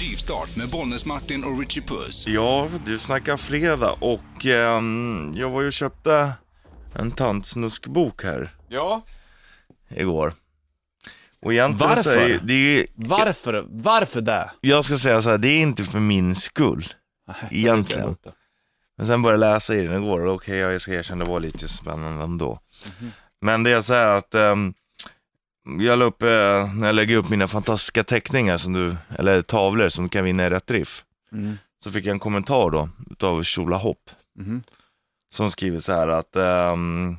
Rivstart 0.00 0.56
med 0.56 0.68
Bollnäs-Martin 0.68 1.44
och 1.44 1.58
Richie 1.58 1.82
Puss. 1.82 2.26
Ja, 2.26 2.68
du 2.86 2.98
snackar 2.98 3.36
fredag 3.36 3.92
och 4.00 4.46
ehm, 4.46 5.32
jag 5.36 5.50
var 5.50 5.60
ju 5.60 5.66
och 5.66 5.72
köpte 5.72 6.32
en 6.94 7.10
tantsnuskbok 7.10 8.24
här 8.24 8.54
Ja. 8.68 9.02
igår. 9.88 10.32
Och 11.42 11.52
egentligen 11.52 11.88
Varför? 11.90 12.02
Så 12.02 12.20
är 12.20 12.40
det 12.42 12.54
är, 12.80 12.86
Varför? 12.94 13.64
Varför 13.68 14.20
det? 14.20 14.50
jag 14.60 14.84
ska 14.84 14.96
säga 14.96 15.22
så 15.22 15.30
här, 15.30 15.38
det 15.38 15.48
är 15.48 15.60
inte 15.60 15.84
för 15.84 16.00
min 16.00 16.34
skull. 16.34 16.84
Egentligen. 17.50 18.16
Men 18.96 19.06
sen 19.06 19.22
började 19.22 19.46
jag 19.46 19.54
läsa 19.54 19.74
i 19.74 19.86
den 19.86 20.02
igår 20.02 20.26
och 20.26 20.34
okej, 20.34 20.56
jag 20.56 20.80
ska 20.80 20.92
erkänna 20.94 21.24
det 21.24 21.30
var 21.30 21.40
lite 21.40 21.68
spännande 21.68 22.24
ändå. 22.24 22.58
Men 23.40 23.62
det 23.62 23.70
är 23.70 23.82
så 23.82 23.92
här 23.92 24.16
att 24.16 24.34
ehm, 24.34 24.74
jag 25.64 25.98
la 25.98 26.04
upp, 26.04 26.22
eh, 26.22 26.74
när 26.74 26.86
jag 26.86 26.94
lägger 26.94 27.16
upp 27.16 27.28
mina 27.30 27.48
fantastiska 27.48 28.04
teckningar, 28.04 28.56
som 28.58 28.72
du, 28.72 28.96
eller 29.18 29.42
tavlor 29.42 29.88
som 29.88 30.04
du 30.04 30.08
kan 30.08 30.24
vinna 30.24 30.46
i 30.46 30.50
rätt 30.50 30.70
riff, 30.70 31.04
Mm. 31.32 31.58
så 31.84 31.92
fick 31.92 32.06
jag 32.06 32.12
en 32.12 32.18
kommentar 32.18 32.70
då 32.70 32.88
utav 33.10 33.44
Shola 33.44 33.76
Hopp. 33.76 34.10
Mhm. 34.38 34.62
som 35.34 35.50
skriver 35.50 35.78
så 35.78 35.92
här 35.92 36.08
att, 36.08 36.36
ehm, 36.36 37.16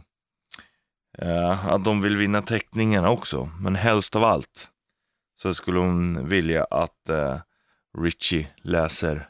eh, 1.18 1.68
att 1.68 1.84
de 1.86 2.02
vill 2.02 2.18
vinna 2.18 2.42
teckningarna 2.42 3.10
också, 3.10 3.50
men 3.60 3.76
helst 3.76 4.16
av 4.16 4.24
allt 4.24 4.70
så 5.42 5.54
skulle 5.54 5.80
hon 5.80 6.28
vilja 6.30 6.64
att 6.64 7.10
eh, 7.10 7.40
Richie 7.98 8.48
läser 8.62 9.30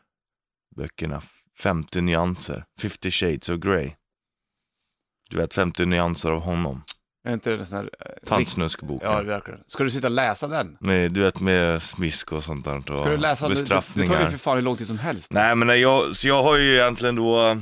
böckerna 0.76 1.22
50 1.58 2.02
nyanser, 2.02 2.66
50 2.82 3.12
shades 3.12 3.50
of 3.50 3.58
Grey. 3.60 3.92
Du 5.30 5.38
vet 5.38 5.54
50 5.54 5.86
nyanser 5.86 6.30
av 6.32 6.40
honom, 6.42 6.84
Är 7.24 7.34
inte 7.34 7.50
det 7.50 7.56
en 7.58 7.66
sån 7.66 7.78
här... 7.78 7.90
eh, 8.00 8.28
tantsnuskboken. 8.28 9.10
Ja, 9.12 9.22
verkligen. 9.22 9.60
Ska 9.68 9.84
du 9.84 9.92
sitta 9.92 10.08
och 10.08 10.12
läsa 10.12 10.48
den? 10.48 10.78
Nej, 10.80 11.10
du 11.10 11.22
vet 11.22 11.40
med 11.40 11.84
smisk 11.84 12.32
och 12.32 12.44
sånt 12.44 12.66
där 12.66 12.76
och 12.78 12.84
Ska 12.84 13.10
du 13.10 13.18
läsa? 13.18 13.48
Det, 13.48 13.54
det 13.56 13.60
bestraffningar. 13.60 14.14
tar 14.16 14.24
ju 14.24 14.30
för 14.32 14.38
fan 14.38 14.56
hur 14.56 14.62
lång 14.64 14.78
tid 14.78 14.88
som 14.88 15.00
helst. 15.00 15.34
Nej 15.34 15.56
men 15.56 15.82
jag, 15.82 16.16
så 16.16 16.28
jag 16.28 16.44
har 16.44 16.58
ju 16.58 16.74
egentligen 16.76 17.16
då, 17.16 17.58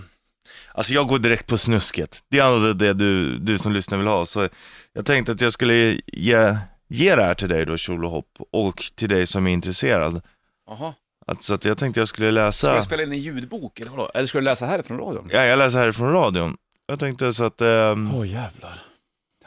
alltså 0.73 0.93
jag 0.93 1.07
går 1.07 1.19
direkt 1.19 1.47
på 1.47 1.57
snusket. 1.57 2.23
Det 2.29 2.39
är 2.39 2.73
det 2.73 2.93
du, 2.93 3.37
du 3.37 3.57
som 3.57 3.71
lyssnar 3.73 3.97
vill 3.97 4.07
ha. 4.07 4.25
Så 4.25 4.47
jag 4.93 5.05
tänkte 5.05 5.31
att 5.31 5.41
jag 5.41 5.53
skulle 5.53 5.99
ge, 6.07 6.57
ge 6.87 7.15
det 7.15 7.23
här 7.23 7.33
till 7.33 7.49
dig 7.49 7.65
då, 7.65 7.77
Tjolohopp, 7.77 8.27
och 8.51 8.91
till 8.95 9.09
dig 9.09 9.27
som 9.27 9.47
är 9.47 9.51
intresserad. 9.51 10.21
Jaha. 10.67 10.93
Att, 11.27 11.43
så 11.43 11.53
att 11.53 11.65
jag 11.65 11.77
tänkte 11.77 11.99
jag 12.01 12.07
skulle 12.07 12.27
Ska 12.31 12.45
läsa, 12.45 12.75
du 12.75 12.81
spela 12.81 13.03
in 13.03 13.11
en 13.11 13.17
ljudbok 13.19 13.79
eller 13.79 13.91
vadå? 13.91 14.11
Eller 14.13 14.27
ska 14.27 14.37
du 14.37 14.43
läsa 14.43 14.65
härifrån 14.65 14.97
radion? 14.97 15.29
ja 15.33 15.45
jag 15.45 15.59
läser 15.59 15.79
här 15.79 15.91
från 15.91 16.11
radion. 16.11 16.57
Jag 16.87 16.99
tänkte 16.99 17.33
så 17.33 17.43
att, 17.43 17.61
ehm, 17.61 18.15
Åh 18.15 18.27
jävlar. 18.27 18.81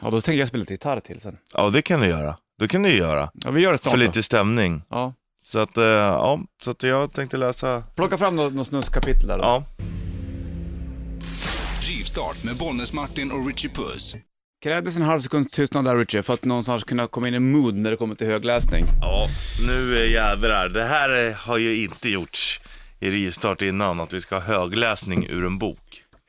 Ja, 0.03 0.09
då 0.09 0.21
tänker 0.21 0.39
jag 0.39 0.47
spela 0.47 0.59
lite 0.59 0.73
gitarr 0.73 0.99
till 0.99 1.21
sen. 1.21 1.37
ja 1.53 1.69
det 1.69 1.81
kan 1.81 1.99
du 1.99 2.07
göra. 2.07 2.37
Det 2.59 2.67
kan 2.67 2.83
du 2.83 2.89
göra, 2.97 3.29
Ja, 3.33 3.51
vi 3.51 3.61
gör 3.61 3.71
det 3.71 3.77
snart 3.77 3.91
för 3.91 3.97
då. 3.97 4.05
lite 4.05 4.23
stämning. 4.23 4.81
Ja. 4.89 5.13
Så 5.45 5.59
att, 5.59 5.77
eh, 5.77 5.83
ja, 5.83 6.39
så 6.63 6.71
att 6.71 6.83
jag 6.83 7.13
tänkte 7.13 7.37
läsa, 7.37 7.83
Plocka 7.95 8.17
fram 8.17 8.35
något, 8.35 8.53
något 8.53 8.67
snusskapitel 8.67 9.27
där 9.27 9.37
då. 9.37 9.43
ja. 9.43 9.63
Rivstart 11.81 12.43
med 12.43 12.55
Bollnäs-Martin 12.55 13.31
och 13.31 13.47
Richie 13.47 13.71
Puss. 13.71 14.15
Krävdes 14.63 14.95
en 14.95 15.01
halv 15.01 15.21
sekund 15.21 15.51
tystnad 15.51 15.85
där 15.85 15.95
Richie, 15.97 16.23
för 16.23 16.33
att 16.33 16.45
någonstans 16.45 16.83
kunna 16.83 17.07
komma 17.07 17.27
in 17.27 17.33
i 17.33 17.39
mood 17.39 17.75
när 17.75 17.91
det 17.91 17.97
kommer 17.97 18.15
till 18.15 18.27
högläsning. 18.27 18.85
Ja, 19.01 19.27
nu 19.67 19.97
är 19.97 20.05
jädrar. 20.05 20.69
Det 20.69 20.83
här 20.83 21.27
eh, 21.29 21.33
har 21.35 21.57
ju 21.57 21.83
inte 21.83 22.09
gjorts 22.09 22.59
i 22.99 23.09
rivstart 23.11 23.61
innan, 23.61 23.99
att 23.99 24.13
vi 24.13 24.21
ska 24.21 24.35
ha 24.35 24.41
högläsning 24.41 25.27
ur 25.29 25.45
en 25.45 25.57
bok. 25.57 25.79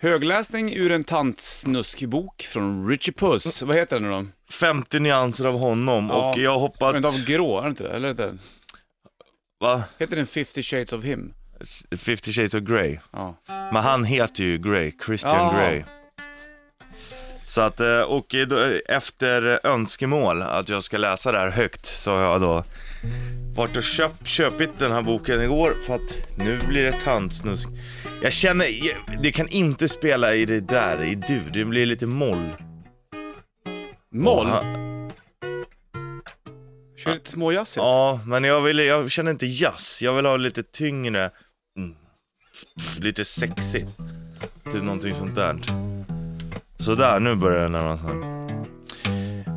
Högläsning 0.04 0.74
ur 0.74 0.90
en 0.90 1.04
tantsnuskbok 1.04 2.42
från 2.42 2.88
Richie 2.88 3.14
Puss. 3.14 3.62
Vad 3.62 3.76
heter 3.76 4.00
den 4.00 4.10
nu 4.10 4.10
då? 4.10 4.26
50 4.52 5.00
nyanser 5.00 5.44
av 5.44 5.58
honom 5.58 6.08
Ja, 6.08 6.30
och 6.30 6.38
jag 6.38 6.50
har 6.50 6.58
hoppat... 6.58 6.94
Men 6.94 7.04
av 7.04 7.24
grå, 7.26 7.58
är 7.58 7.62
det 7.62 7.68
inte 7.68 7.82
det? 7.82 7.90
Eller 7.90 8.08
är 8.08 8.12
det? 8.12 8.38
Va? 9.60 9.84
Heter 9.98 10.16
den 10.16 10.26
50 10.26 10.62
shades 10.62 10.92
of 10.92 11.04
him? 11.04 11.34
50 11.96 12.32
shades 12.32 12.54
of 12.54 12.60
Grey. 12.60 12.98
Ja. 13.12 13.36
Men 13.46 13.76
han 13.76 14.04
heter 14.04 14.44
ju 14.44 14.58
Grey, 14.58 14.92
Christian 15.06 15.32
Jaha. 15.32 15.70
Grey. 15.70 15.82
Så 17.44 17.60
att, 17.60 17.80
eh, 17.80 18.00
och 18.00 18.34
då, 18.48 18.56
efter 18.88 19.66
önskemål 19.66 20.42
att 20.42 20.68
jag 20.68 20.84
ska 20.84 20.98
läsa 20.98 21.32
det 21.32 21.38
här 21.38 21.50
högt 21.50 21.86
så 21.86 22.10
har 22.10 22.22
jag 22.22 22.40
då 22.40 22.64
varit 23.56 23.76
och 23.76 23.82
köpt, 23.82 24.26
köpit 24.26 24.70
den 24.78 24.92
här 24.92 25.02
boken 25.02 25.42
igår 25.42 25.72
för 25.86 25.94
att 25.94 26.18
nu 26.36 26.58
blir 26.68 26.82
det 26.82 26.92
tandsnusk. 27.04 27.68
Jag 28.22 28.32
känner, 28.32 28.64
jag- 28.86 29.22
det 29.22 29.32
kan 29.32 29.48
inte 29.48 29.88
spela 29.88 30.34
i 30.34 30.44
det 30.46 30.60
där, 30.60 31.04
i 31.04 31.14
dur, 31.14 31.50
det 31.52 31.64
blir 31.64 31.86
lite 31.86 32.06
moll. 32.06 32.48
Moll? 34.12 34.46
Ja, 34.48 34.62
Kör 36.96 37.12
lite 37.14 37.30
småjazzigt. 37.30 37.76
Ja, 37.76 38.20
men 38.26 38.44
jag, 38.44 38.60
vill, 38.60 38.78
jag 38.78 39.10
känner 39.10 39.30
inte 39.30 39.46
jazz. 39.46 40.02
Jag 40.02 40.12
vill 40.12 40.26
ha 40.26 40.36
lite 40.36 40.62
tyngre, 40.62 41.30
mm, 41.78 41.94
lite 42.98 43.24
sexigt. 43.24 43.86
Typ 44.72 44.82
någonting 44.82 45.14
sånt 45.14 45.34
där. 45.34 45.56
Sådär, 46.78 47.20
nu 47.20 47.34
börjar 47.34 47.62
det 47.62 47.68
närma 47.68 47.98
sig. 47.98 48.14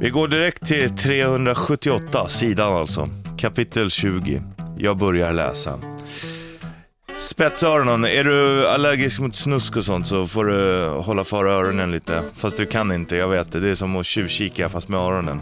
Vi 0.02 0.10
går 0.10 0.28
direkt 0.28 0.68
till 0.68 0.98
378, 0.98 2.28
sidan 2.30 2.74
alltså. 2.74 3.10
Kapitel 3.38 3.90
20. 3.90 4.42
Jag 4.78 4.98
börjar 4.98 5.34
läsa. 5.34 5.80
Spetsöronen, 7.18 8.06
är 8.06 8.24
du 8.24 8.68
allergisk 8.68 9.20
mot 9.20 9.36
snusk 9.36 9.78
och 9.78 9.86
sånt 9.86 10.08
så 10.08 10.28
får 10.28 10.46
du 10.46 10.88
hålla 10.90 11.24
för 11.24 11.46
öronen 11.46 11.92
lite. 11.92 12.24
Fast 12.36 12.58
du 12.58 12.66
kan 12.66 12.92
inte, 12.92 13.16
jag 13.16 13.28
vet 13.28 13.52
det. 13.52 13.60
Det 13.60 13.70
är 13.70 13.76
som 13.76 13.96
att 13.96 14.06
tjuvkika 14.06 14.70
fast 14.70 14.90
med 14.90 15.00
öronen. 15.00 15.40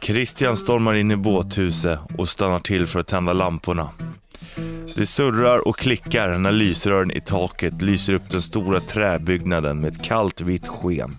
Christian 0.00 0.56
stormar 0.56 0.94
in 0.94 1.10
i 1.10 1.16
båthuset 1.16 1.98
och 2.18 2.28
stannar 2.28 2.58
till 2.58 2.86
för 2.86 3.00
att 3.00 3.06
tända 3.08 3.32
lamporna. 3.32 3.88
Det 4.96 5.06
surrar 5.06 5.68
och 5.68 5.78
klickar 5.78 6.38
när 6.38 6.52
lysrören 6.52 7.10
i 7.10 7.20
taket 7.20 7.82
lyser 7.82 8.14
upp 8.14 8.30
den 8.30 8.42
stora 8.42 8.80
träbyggnaden 8.80 9.80
med 9.80 9.92
ett 9.92 10.02
kallt 10.02 10.40
vitt 10.40 10.68
sken. 10.68 11.18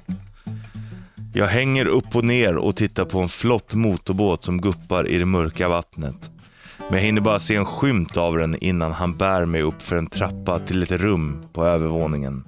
Jag 1.35 1.47
hänger 1.47 1.85
upp 1.85 2.15
och 2.15 2.25
ner 2.25 2.57
och 2.57 2.75
tittar 2.75 3.05
på 3.05 3.19
en 3.19 3.29
flott 3.29 3.73
motorbåt 3.73 4.43
som 4.43 4.61
guppar 4.61 5.07
i 5.07 5.17
det 5.17 5.25
mörka 5.25 5.69
vattnet. 5.69 6.29
Men 6.77 6.99
jag 6.99 7.05
hinner 7.05 7.21
bara 7.21 7.39
se 7.39 7.55
en 7.55 7.65
skymt 7.65 8.17
av 8.17 8.37
den 8.37 8.55
innan 8.55 8.91
han 8.91 9.17
bär 9.17 9.45
mig 9.45 9.61
upp 9.61 9.81
för 9.81 9.95
en 9.95 10.07
trappa 10.07 10.59
till 10.59 10.83
ett 10.83 10.91
rum 10.91 11.45
på 11.53 11.65
övervåningen. 11.65 12.43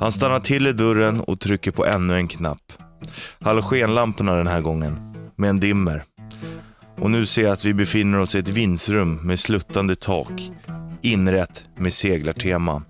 Han 0.00 0.12
stannar 0.12 0.40
till 0.40 0.66
i 0.66 0.72
dörren 0.72 1.20
och 1.20 1.40
trycker 1.40 1.70
på 1.70 1.86
ännu 1.86 2.16
en 2.16 2.28
knapp. 2.28 2.72
Halogenlamporna 3.40 4.34
den 4.34 4.46
här 4.46 4.60
gången, 4.60 5.14
med 5.36 5.50
en 5.50 5.60
dimmer. 5.60 6.04
Och 6.96 7.10
nu 7.10 7.26
ser 7.26 7.42
jag 7.42 7.52
att 7.52 7.64
vi 7.64 7.74
befinner 7.74 8.18
oss 8.18 8.34
i 8.34 8.38
ett 8.38 8.48
vindsrum 8.48 9.14
med 9.14 9.40
sluttande 9.40 9.96
tak. 9.96 10.50
Inrätt 11.02 11.64
med 11.76 11.92
seglartema. 11.92 12.82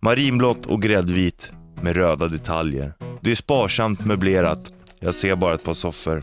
Marinblått 0.00 0.66
och 0.66 0.82
gräddvit 0.82 1.52
med 1.82 1.96
röda 1.96 2.28
detaljer. 2.28 2.94
Det 3.20 3.30
är 3.30 3.34
sparsamt 3.34 4.04
möblerat. 4.04 4.72
Jag 5.00 5.14
ser 5.14 5.36
bara 5.36 5.54
ett 5.54 5.64
par 5.64 5.74
soffor. 5.74 6.22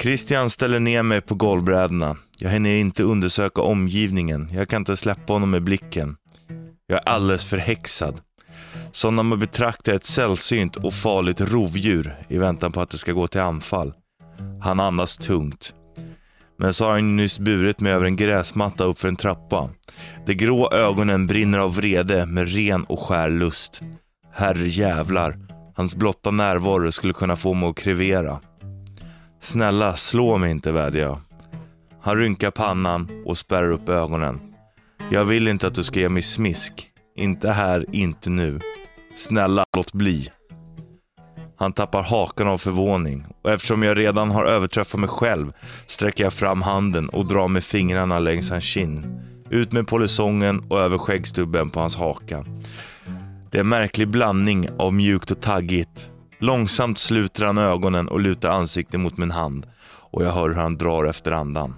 Christian 0.00 0.50
ställer 0.50 0.80
ner 0.80 1.02
mig 1.02 1.20
på 1.20 1.34
golvbrädorna. 1.34 2.16
Jag 2.38 2.50
hinner 2.50 2.74
inte 2.74 3.02
undersöka 3.02 3.62
omgivningen. 3.62 4.50
Jag 4.52 4.68
kan 4.68 4.80
inte 4.80 4.96
släppa 4.96 5.32
honom 5.32 5.50
med 5.50 5.62
blicken. 5.62 6.16
Jag 6.86 6.96
är 6.96 7.08
alldeles 7.08 7.44
förhäxad. 7.44 8.20
Som 8.92 9.16
när 9.16 9.22
man 9.22 9.38
betraktar 9.38 9.94
ett 9.94 10.04
sällsynt 10.04 10.76
och 10.76 10.94
farligt 10.94 11.40
rovdjur 11.40 12.16
i 12.28 12.38
väntan 12.38 12.72
på 12.72 12.80
att 12.80 12.90
det 12.90 12.98
ska 12.98 13.12
gå 13.12 13.26
till 13.26 13.40
anfall. 13.40 13.92
Han 14.62 14.80
andas 14.80 15.16
tungt. 15.16 15.74
Men 16.58 16.74
så 16.74 16.84
har 16.84 16.92
han 16.92 17.16
nyss 17.16 17.38
burit 17.38 17.80
mig 17.80 17.92
över 17.92 18.06
en 18.06 18.16
gräsmatta 18.16 18.84
upp 18.84 18.98
för 18.98 19.08
en 19.08 19.16
trappa. 19.16 19.70
De 20.26 20.34
grå 20.34 20.70
ögonen 20.72 21.26
brinner 21.26 21.58
av 21.58 21.76
vrede 21.76 22.26
med 22.26 22.54
ren 22.54 22.84
och 22.84 23.00
skär 23.00 23.30
lust. 23.30 23.82
Herre 24.38 24.68
jävlar, 24.68 25.38
hans 25.74 25.96
blotta 25.96 26.30
närvaro 26.30 26.92
skulle 26.92 27.12
kunna 27.12 27.36
få 27.36 27.54
mig 27.54 27.68
att 27.68 27.76
krevera. 27.76 28.40
Snälla, 29.40 29.96
slå 29.96 30.38
mig 30.38 30.50
inte 30.50 30.72
vädjar 30.72 31.02
jag. 31.02 31.20
Han 32.02 32.16
rynkar 32.16 32.50
pannan 32.50 33.22
och 33.26 33.38
spärrar 33.38 33.70
upp 33.70 33.88
ögonen. 33.88 34.40
Jag 35.10 35.24
vill 35.24 35.48
inte 35.48 35.66
att 35.66 35.74
du 35.74 35.84
ska 35.84 36.00
ge 36.00 36.08
mig 36.08 36.22
smisk. 36.22 36.90
Inte 37.16 37.50
här, 37.50 37.84
inte 37.92 38.30
nu. 38.30 38.58
Snälla, 39.16 39.64
låt 39.76 39.92
bli. 39.92 40.28
Han 41.56 41.72
tappar 41.72 42.02
hakan 42.02 42.48
av 42.48 42.58
förvåning 42.58 43.26
och 43.42 43.50
eftersom 43.50 43.82
jag 43.82 43.98
redan 43.98 44.30
har 44.30 44.44
överträffat 44.44 45.00
mig 45.00 45.08
själv 45.08 45.52
sträcker 45.86 46.24
jag 46.24 46.32
fram 46.32 46.62
handen 46.62 47.08
och 47.08 47.26
drar 47.26 47.48
med 47.48 47.64
fingrarna 47.64 48.18
längs 48.18 48.50
hans 48.50 48.64
kind. 48.64 49.20
Ut 49.50 49.72
med 49.72 49.86
polisongen 49.86 50.60
och 50.70 50.80
över 50.80 50.98
skäggstubben 50.98 51.70
på 51.70 51.80
hans 51.80 51.96
haka. 51.96 52.44
Det 53.56 53.60
är 53.60 53.64
en 53.64 53.68
märklig 53.68 54.08
blandning 54.08 54.68
av 54.78 54.94
mjukt 54.94 55.30
och 55.30 55.40
taggigt. 55.40 56.10
Långsamt 56.38 56.98
sluter 56.98 57.44
han 57.44 57.58
ögonen 57.58 58.08
och 58.08 58.20
lutar 58.20 58.50
ansiktet 58.50 59.00
mot 59.00 59.16
min 59.16 59.30
hand 59.30 59.66
och 59.86 60.24
jag 60.24 60.32
hör 60.32 60.48
hur 60.48 60.56
han 60.56 60.78
drar 60.78 61.04
efter 61.04 61.32
andan. 61.32 61.74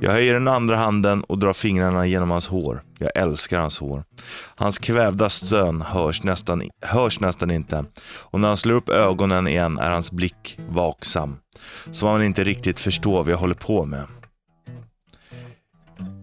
Jag 0.00 0.12
höjer 0.12 0.34
den 0.34 0.48
andra 0.48 0.76
handen 0.76 1.22
och 1.22 1.38
drar 1.38 1.52
fingrarna 1.52 2.06
genom 2.06 2.30
hans 2.30 2.48
hår. 2.48 2.82
Jag 2.98 3.10
älskar 3.14 3.60
hans 3.60 3.78
hår. 3.78 4.04
Hans 4.56 4.78
kvävda 4.78 5.30
stön 5.30 5.80
hörs 5.80 6.22
nästan, 6.22 6.62
hörs 6.80 7.20
nästan 7.20 7.50
inte. 7.50 7.84
Och 8.08 8.40
när 8.40 8.48
han 8.48 8.56
slår 8.56 8.76
upp 8.76 8.88
ögonen 8.88 9.48
igen 9.48 9.78
är 9.78 9.90
hans 9.90 10.12
blick 10.12 10.58
vaksam. 10.68 11.36
Som 11.90 12.08
om 12.08 12.14
han 12.14 12.24
inte 12.24 12.44
riktigt 12.44 12.80
förstår 12.80 13.24
vad 13.24 13.32
jag 13.32 13.38
håller 13.38 13.54
på 13.54 13.84
med. 13.84 14.04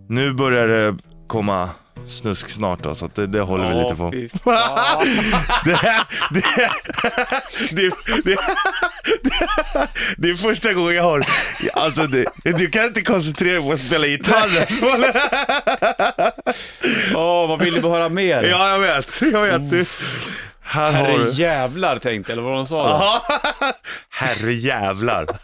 Nu 0.10 0.34
börjar 0.34 0.68
det 0.68 0.98
komma 1.27 1.69
snusk 2.07 2.50
snart 2.50 2.83
då, 2.83 2.95
så 2.95 3.06
att 3.06 3.16
det, 3.16 3.27
det 3.27 3.42
håller 3.42 3.69
vi 3.74 3.83
lite 3.83 3.95
på. 3.95 4.12
fy 4.12 4.30
fan. 4.44 5.06
Det, 5.66 5.80
det, 6.31 6.44
det, 7.72 7.92
det, 8.24 8.38
det 10.18 10.30
är 10.30 10.36
första 10.36 10.74
gången 10.74 10.95
jag 10.95 11.04
har, 11.04 11.25
alltså 11.74 12.07
det, 12.07 12.25
du 12.44 12.69
kan 12.69 12.83
inte 12.86 13.01
koncentrera 13.01 13.54
dig 13.54 13.62
på 13.68 13.72
att 13.72 13.80
spela 13.80 14.07
gitarr 14.07 14.60
alltså. 14.60 14.86
Åh, 17.16 17.48
vad 17.48 17.60
vill 17.62 17.74
du 17.74 17.88
höra 17.88 18.10
mer? 18.10 18.44
Ja 18.44 18.69
jag 18.69 18.80
vet, 18.80 19.22
jag 19.31 19.60
vet. 19.60 19.88
Här 20.68 20.92
har 20.92 21.04
Herre 21.08 21.24
du. 21.24 21.32
jävlar 21.32 21.98
tänkte 21.98 22.32
eller 22.32 22.42
vad 22.42 22.54
de 22.54 22.66
sa 22.66 22.84
då. 22.90 23.22
Herre 24.10 24.54
jävlar. 24.54 25.24
Oh, 25.24 25.36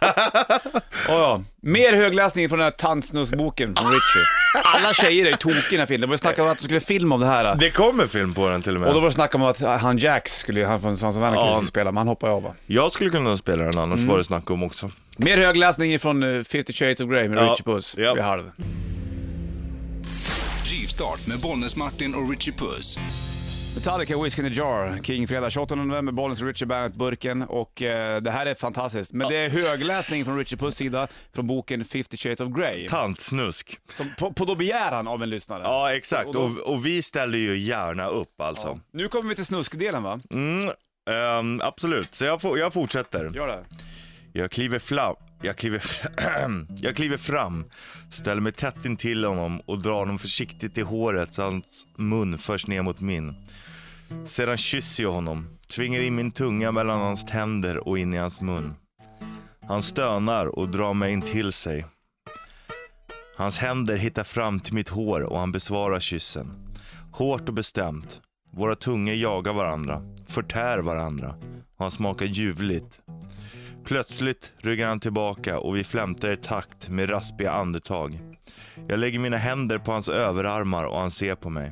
ja. 1.08 1.42
Mer 1.62 1.94
högläsning 1.94 2.50
från 2.50 2.60
den 2.60 2.64
här 2.66 2.72
tantsnuskboken 2.72 3.76
från 3.76 3.86
Richie. 3.92 4.24
Alla 4.64 4.94
tjejer 4.94 5.26
är 5.26 5.34
tokiga 5.34 5.60
i 5.60 5.72
den 5.72 5.80
här 5.80 5.86
filmen. 5.86 6.02
Det 6.02 6.08
var 6.08 6.14
ju 6.14 6.18
snack 6.18 6.40
om 6.40 6.48
att 6.48 6.58
de 6.58 6.64
skulle 6.64 6.80
filma 6.80 7.16
om 7.16 7.22
det 7.22 7.28
här. 7.28 7.56
Det 7.56 7.70
kommer 7.70 8.06
film 8.08 8.34
på 8.34 8.50
den 8.50 8.62
till 8.62 8.76
och 8.76 8.82
Och 8.82 8.88
då 8.88 8.94
med. 8.94 9.02
var 9.02 9.10
det 9.10 9.14
snack 9.16 9.36
om 9.36 9.44
att 9.44 9.60
han 9.62 9.98
Jax 9.98 10.38
skulle, 10.38 10.66
han 10.66 10.82
från 10.82 10.98
Sons 10.98 11.16
of 11.18 11.24
Anarchy 11.24 11.54
skulle 11.54 11.68
spela, 11.68 11.92
men 11.92 11.98
han 11.98 12.08
hoppade 12.08 12.34
av 12.34 12.44
va? 12.44 12.54
Jag 12.66 12.92
skulle 12.92 13.10
kunna 13.10 13.38
spela 13.38 13.64
den 13.64 13.78
annars 13.80 14.00
var 14.00 14.18
det 14.18 14.24
snack 14.24 14.50
om 14.50 14.64
också. 14.64 14.92
Mer 15.18 15.38
högläsning 15.38 16.00
från 16.00 16.24
uh, 16.24 16.44
50 16.44 16.74
Shades 16.74 17.00
of 17.00 17.10
Grey 17.10 17.30
med 17.30 17.38
Ja. 17.38 17.44
Richie 17.52 17.64
Puss 17.64 17.96
Ja. 17.98 18.14
vid 18.14 18.24
halv. 18.24 18.52
Rivstart 20.66 21.28
med 21.28 21.40
Bollnäs-Martin 21.40 22.14
och 22.16 22.30
Richie 22.30 22.54
Puss. 22.54 22.98
Metallica, 23.76 24.18
Whiskey 24.24 24.42
in 24.46 24.52
a 24.52 24.56
Jar, 24.56 25.00
King 25.04 25.28
fredag 25.28 25.50
28 25.50 25.76
november, 25.76 26.12
Bollens 26.12 26.42
och 26.42 26.48
Richie 26.48 26.66
Bandet, 26.66 26.94
Burken 26.94 27.42
och 27.42 27.82
eh, 27.82 28.22
det 28.22 28.32
här 28.32 28.46
är 28.46 28.56
fantastiskt. 28.56 29.14
Men 29.14 29.30
det 29.30 29.36
är 29.38 29.50
högläsning 29.50 30.26
från 30.26 30.38
Richie 30.38 30.58
Puss 30.58 30.76
sida 30.76 31.08
från 31.34 31.48
boken 31.48 31.86
50 31.86 32.18
Shades 32.18 32.40
of 32.40 32.50
Grey. 32.58 32.88
Tantsnusk. 32.88 33.78
Som 33.98 34.14
på, 34.18 34.34
på 34.34 34.46
då 34.46 34.56
begäran 34.56 35.08
av 35.08 35.24
en 35.24 35.30
lyssnare. 35.30 35.62
Ja 35.64 35.94
exakt, 35.94 36.28
Och 36.28 36.34
då- 36.34 36.40
och, 36.42 36.74
och 36.74 36.86
vi 36.86 37.02
ställer 37.02 37.38
ju 37.38 37.58
gärna 37.58 38.08
upp 38.08 38.42
alltså. 38.42 38.68
Ja. 38.68 38.80
Nu 38.94 39.08
kommer 39.08 39.30
vi 39.30 39.36
till 39.36 39.46
snuskdelen 39.46 40.04
va? 40.04 40.20
Mm, 40.34 40.70
ehm, 41.10 41.62
absolut, 41.64 42.16
så 42.16 42.26
jag, 42.26 42.42
jag 42.58 42.74
fortsätter. 42.74 43.32
Gör 43.34 43.48
det. 43.48 43.64
Jag 44.34 44.52
kliver 44.52 44.80
fram, 44.80 45.16
jag 45.42 45.58
kliver, 45.58 45.84
jag 46.82 46.96
kliver 46.96 47.18
fram, 47.18 47.66
ställer 48.10 48.42
mig 48.42 48.52
tätt 48.52 48.86
intill 48.86 49.26
honom 49.26 49.60
och 49.60 49.82
drar 49.82 50.00
honom 50.00 50.20
försiktigt 50.20 50.78
i 50.78 50.82
håret 50.82 51.34
så 51.34 51.42
hans 51.42 51.88
mun 51.98 52.38
förs 52.38 52.68
ner 52.68 52.82
mot 52.82 53.00
min. 53.00 53.36
Sedan 54.26 54.58
kysser 54.58 55.04
jag 55.04 55.12
honom, 55.12 55.58
tvingar 55.76 56.02
in 56.02 56.16
min 56.16 56.32
tunga 56.32 56.72
mellan 56.72 57.00
hans 57.00 57.26
tänder 57.26 57.88
och 57.88 58.00
in 58.00 58.14
i 58.14 58.18
hans 58.18 58.42
mun. 58.42 58.76
Han 59.68 59.84
stönar 59.84 60.46
och 60.46 60.70
drar 60.70 60.94
mig 60.94 61.14
in 61.14 61.22
till 61.22 61.52
sig. 61.52 61.86
Hans 63.38 63.58
händer 63.58 63.98
hittar 63.98 64.24
fram 64.24 64.60
till 64.60 64.74
mitt 64.74 64.90
hår 64.90 65.22
och 65.22 65.40
han 65.40 65.52
besvarar 65.52 66.00
kyssen. 66.00 66.68
Hårt 67.12 67.48
och 67.50 67.54
bestämt. 67.54 68.22
Våra 68.54 68.76
tungor 68.76 69.16
jagar 69.16 69.54
varandra, 69.54 70.02
förtär 70.28 70.78
varandra 70.78 71.36
och 71.78 71.86
han 71.86 71.92
smakar 71.92 72.26
ljuvligt. 72.26 73.02
Plötsligt 73.84 74.52
ryggar 74.58 74.88
han 74.88 75.00
tillbaka 75.00 75.60
och 75.60 75.76
vi 75.76 75.84
flämtar 75.84 76.32
i 76.32 76.36
takt 76.36 76.90
med 76.90 77.10
raspiga 77.10 77.52
andetag. 77.52 78.20
Jag 78.88 79.00
lägger 79.00 79.20
mina 79.20 79.38
händer 79.38 79.78
på 79.78 79.92
hans 79.92 80.10
överarmar 80.10 80.84
och 80.84 81.00
han 81.00 81.12
ser 81.12 81.36
på 81.36 81.50
mig. 81.50 81.72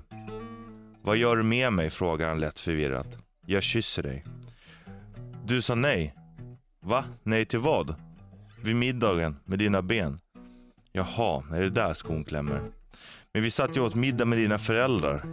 Vad 1.01 1.17
gör 1.17 1.35
du 1.35 1.43
med 1.43 1.73
mig? 1.73 1.89
frågar 1.89 2.29
han 2.29 2.39
lätt 2.39 2.59
förvirrat. 2.59 3.17
Jag 3.45 3.63
kysser 3.63 4.03
dig. 4.03 4.25
Du 5.45 5.61
sa 5.61 5.75
nej. 5.75 6.13
Va? 6.81 7.03
Nej 7.23 7.45
till 7.45 7.59
vad? 7.59 7.95
Vid 8.63 8.75
middagen 8.75 9.35
med 9.45 9.59
dina 9.59 9.81
ben. 9.81 10.19
Jaha, 10.91 11.43
är 11.51 11.61
det 11.61 11.69
där 11.69 11.93
skon 11.93 12.23
klämmer? 12.23 12.71
Men 13.33 13.43
vi 13.43 13.51
satt 13.51 13.77
ju 13.77 13.81
åt 13.81 13.95
middag 13.95 14.25
med 14.25 14.37
dina 14.37 14.59
föräldrar. 14.59 15.25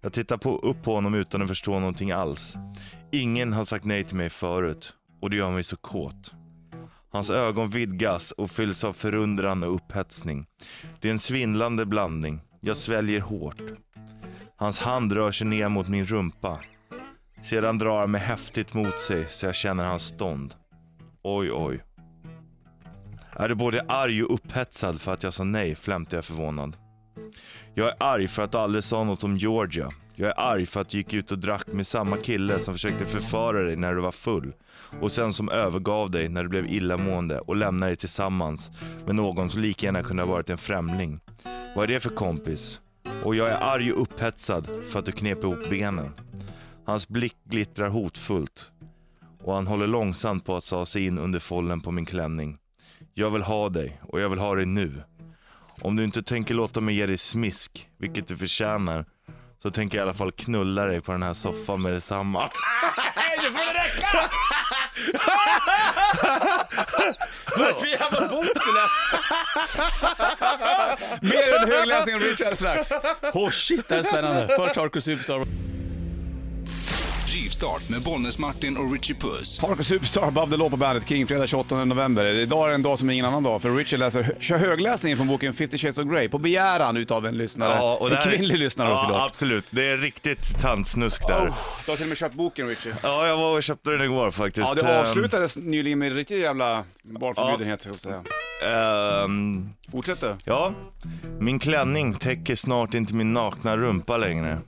Jag 0.00 0.12
tittar 0.12 0.36
på, 0.36 0.58
upp 0.58 0.82
på 0.82 0.94
honom 0.94 1.14
utan 1.14 1.42
att 1.42 1.48
förstå 1.48 1.80
någonting 1.80 2.10
alls. 2.10 2.54
Ingen 3.12 3.52
har 3.52 3.64
sagt 3.64 3.84
nej 3.84 4.04
till 4.04 4.16
mig 4.16 4.30
förut 4.30 4.94
och 5.20 5.30
det 5.30 5.36
gör 5.36 5.50
mig 5.50 5.64
så 5.64 5.76
kåt. 5.76 6.34
Hans 7.12 7.30
ögon 7.30 7.70
vidgas 7.70 8.32
och 8.32 8.50
fylls 8.50 8.84
av 8.84 8.92
förundran 8.92 9.62
och 9.62 9.74
upphetsning. 9.74 10.46
Det 11.00 11.08
är 11.08 11.12
en 11.12 11.18
svindlande 11.18 11.86
blandning. 11.86 12.40
Jag 12.60 12.76
sväljer 12.76 13.20
hårt. 13.20 13.62
Hans 14.56 14.78
hand 14.78 15.12
rör 15.12 15.32
sig 15.32 15.46
ner 15.46 15.68
mot 15.68 15.88
min 15.88 16.06
rumpa. 16.06 16.60
Sedan 17.42 17.78
drar 17.78 18.00
han 18.00 18.10
mig 18.10 18.20
häftigt 18.20 18.74
mot 18.74 19.00
sig 19.00 19.26
så 19.30 19.46
jag 19.46 19.54
känner 19.54 19.84
hans 19.84 20.02
stånd. 20.02 20.54
Oj, 21.22 21.52
oj. 21.52 21.84
Är 23.32 23.48
du 23.48 23.54
både 23.54 23.84
arg 23.88 24.24
och 24.24 24.34
upphetsad 24.34 25.00
för 25.00 25.12
att 25.12 25.22
jag 25.22 25.34
sa 25.34 25.44
nej, 25.44 25.74
flämtar 25.74 26.16
jag 26.16 26.24
förvånad. 26.24 26.76
Jag 27.74 27.88
är 27.88 27.94
arg 27.98 28.28
för 28.28 28.42
att 28.42 28.52
du 28.52 28.58
aldrig 28.58 28.84
sa 28.84 29.04
något 29.04 29.24
om 29.24 29.36
Georgia. 29.36 29.88
Jag 30.20 30.28
är 30.28 30.40
arg 30.40 30.66
för 30.66 30.80
att 30.80 30.88
du 30.88 30.98
gick 30.98 31.12
ut 31.12 31.30
och 31.30 31.38
drack 31.38 31.66
med 31.66 31.86
samma 31.86 32.16
kille 32.16 32.58
som 32.58 32.74
försökte 32.74 33.06
förföra 33.06 33.62
dig 33.62 33.76
när 33.76 33.94
du 33.94 34.00
var 34.00 34.12
full. 34.12 34.52
Och 35.00 35.12
sen 35.12 35.32
som 35.32 35.48
övergav 35.48 36.10
dig 36.10 36.28
när 36.28 36.42
du 36.42 36.48
blev 36.48 36.66
illamående 36.66 37.38
och 37.38 37.56
lämnade 37.56 37.90
dig 37.90 37.96
tillsammans 37.96 38.70
med 39.06 39.14
någon 39.14 39.50
som 39.50 39.62
lika 39.62 39.86
gärna 39.86 40.02
kunde 40.02 40.22
ha 40.22 40.30
varit 40.30 40.50
en 40.50 40.58
främling. 40.58 41.20
Vad 41.76 41.84
är 41.84 41.94
det 41.94 42.00
för 42.00 42.10
kompis? 42.10 42.80
Och 43.24 43.34
jag 43.34 43.48
är 43.48 43.58
arg 43.60 43.92
och 43.92 44.02
upphetsad 44.02 44.68
för 44.90 44.98
att 44.98 45.04
du 45.04 45.12
knep 45.12 45.44
ihop 45.44 45.70
benen. 45.70 46.10
Hans 46.86 47.08
blick 47.08 47.36
glittrar 47.44 47.88
hotfullt 47.88 48.72
och 49.42 49.54
han 49.54 49.66
håller 49.66 49.86
långsamt 49.86 50.44
på 50.44 50.56
att 50.56 50.66
ta 50.66 50.86
sig 50.86 51.06
in 51.06 51.18
under 51.18 51.38
follen 51.38 51.80
på 51.80 51.90
min 51.90 52.06
klänning. 52.06 52.58
Jag 53.14 53.30
vill 53.30 53.42
ha 53.42 53.68
dig 53.68 54.00
och 54.02 54.20
jag 54.20 54.28
vill 54.28 54.38
ha 54.38 54.54
dig 54.54 54.66
nu. 54.66 55.02
Om 55.82 55.96
du 55.96 56.04
inte 56.04 56.22
tänker 56.22 56.54
låta 56.54 56.80
mig 56.80 56.94
ge 56.94 57.06
dig 57.06 57.18
smisk, 57.18 57.88
vilket 57.98 58.28
du 58.28 58.36
förtjänar, 58.36 59.06
så 59.62 59.70
tänker 59.70 59.98
jag 59.98 60.02
i 60.04 60.08
alla 60.08 60.14
fall 60.14 60.32
knulla 60.32 60.86
dig 60.86 61.00
på 61.00 61.12
den 61.12 61.22
här 61.22 61.34
soffan 61.34 61.82
med 61.82 61.92
detsamma. 61.92 62.40
Nej, 63.16 63.38
nu 63.42 63.50
får 63.50 63.72
det 63.72 63.80
räcka! 63.80 64.30
Vad 67.58 67.68
är 67.68 67.72
det 67.74 67.80
för 67.80 67.86
jävla 67.86 68.28
bok 68.28 68.44
det 68.44 68.72
där? 68.78 68.88
Mer 71.22 71.62
än 71.62 71.72
högläsning 71.72 72.14
av 72.14 72.20
Richard 72.20 72.56
strax. 72.56 72.92
Oh 73.32 73.50
shit, 73.50 73.88
det 73.88 73.94
här 73.94 74.02
är 74.02 74.04
spännande. 74.04 74.48
Först 74.56 74.76
Hardcore 74.76 75.02
Superstar. 75.02 75.44
Rivstart 77.34 77.88
med 77.88 78.02
Bollnäs-Martin 78.02 78.76
och 78.76 78.92
Richie 78.92 79.16
Puss. 79.16 79.58
Hardcore 79.60 79.84
Superstar, 79.84 80.56
Law 80.56 80.70
på 80.70 80.76
bandet, 80.76 81.08
King, 81.08 81.26
fredag 81.26 81.46
28 81.46 81.84
november. 81.84 82.24
Idag 82.24 82.70
är 82.70 82.74
en 82.74 82.82
dag 82.82 82.98
som 82.98 83.10
ingen 83.10 83.24
annan 83.24 83.42
dag, 83.42 83.62
för 83.62 83.70
Richard 83.76 83.98
läser, 84.00 84.36
kör 84.40 84.58
högläsningen 84.58 85.16
från 85.16 85.28
boken 85.28 85.54
50 85.54 85.78
Shades 85.78 85.98
of 85.98 86.04
Grey 86.04 86.28
på 86.28 86.38
begäran 86.38 86.96
utav 86.96 87.26
en 87.26 87.38
lyssnare. 87.38 87.96
en 88.04 88.10
det 88.10 88.16
här- 88.16 88.30
kvinnlig 88.30 88.58
lyssnare 88.58 88.92
också 88.92 89.04
Ja, 89.04 89.10
idag. 89.10 89.26
absolut. 89.26 89.64
Det 89.70 89.86
är 89.90 89.98
riktigt 89.98 90.60
tantsnusk 90.60 91.28
där. 91.28 91.48
Oh, 91.48 91.54
du 91.84 91.90
har 91.92 91.96
till 91.96 92.04
och 92.04 92.08
med 92.08 92.18
köpt 92.18 92.34
boken 92.34 92.68
Richie. 92.68 92.94
Ja, 93.02 93.26
jag 93.26 93.36
var 93.36 93.56
och 93.56 93.62
köpte 93.62 93.90
den 93.90 94.02
igår 94.02 94.30
faktiskt. 94.30 94.66
Ja, 94.68 94.74
det 94.82 94.90
Ehm, 94.92 95.00
avslutades 95.00 95.56
nyligen 95.56 95.98
med 95.98 96.14
riktigt 96.16 96.40
jävla 96.40 96.84
barnförbjudenhet, 97.04 97.84
höll 97.84 97.94
jag 97.94 98.02
säga. 98.02 98.22
ehm, 99.24 99.68
Fortsätt 99.92 100.20
du. 100.20 100.36
Ja, 100.44 100.72
min 101.40 101.58
klänning 101.58 102.14
täcker 102.14 102.54
snart 102.54 102.94
inte 102.94 103.14
min 103.14 103.32
nakna 103.32 103.76
rumpa 103.76 104.16
längre. 104.16 104.58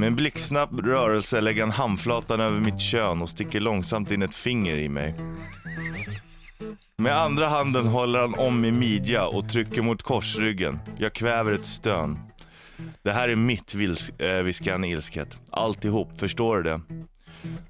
Med 0.00 0.06
en 0.06 0.16
blixtsnabb 0.16 0.80
rörelse 0.80 1.40
lägger 1.40 1.62
han 1.62 1.70
handflatan 1.70 2.40
över 2.40 2.60
mitt 2.60 2.80
kön 2.80 3.22
och 3.22 3.28
sticker 3.28 3.60
långsamt 3.60 4.10
in 4.10 4.22
ett 4.22 4.34
finger 4.34 4.76
i 4.76 4.88
mig. 4.88 5.14
Med 6.96 7.16
andra 7.16 7.48
handen 7.48 7.86
håller 7.86 8.18
han 8.18 8.34
om 8.34 8.60
min 8.60 8.78
midja 8.78 9.26
och 9.26 9.48
trycker 9.48 9.82
mot 9.82 10.02
korsryggen. 10.02 10.78
Jag 10.98 11.12
kväver 11.12 11.52
ett 11.52 11.64
stön. 11.64 12.18
Det 13.02 13.10
här 13.12 13.28
är 13.28 13.36
mitt, 13.36 13.74
vils- 13.74 14.22
äh, 14.22 14.42
viskar 14.42 14.72
han 14.72 14.84
ilsket. 14.84 15.36
Alltihop, 15.50 16.20
förstår 16.20 16.56
du 16.56 16.62
det? 16.62 16.80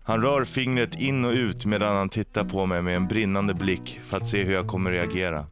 Han 0.05 0.23
rör 0.23 0.45
fingret 0.45 1.01
in 1.01 1.25
och 1.25 1.33
ut 1.33 1.65
medan 1.65 1.97
han 1.97 2.09
tittar 2.09 2.45
på 2.45 2.67
mig 2.67 2.83
med 2.83 2.97
en 2.97 3.09
brinnande 3.09 3.55
blick 3.55 4.01
för 4.05 4.17
att 4.17 4.27
se 4.27 4.45
hur 4.45 4.53
jag 4.53 4.67
kommer 4.67 4.93
reagera. 4.93 5.47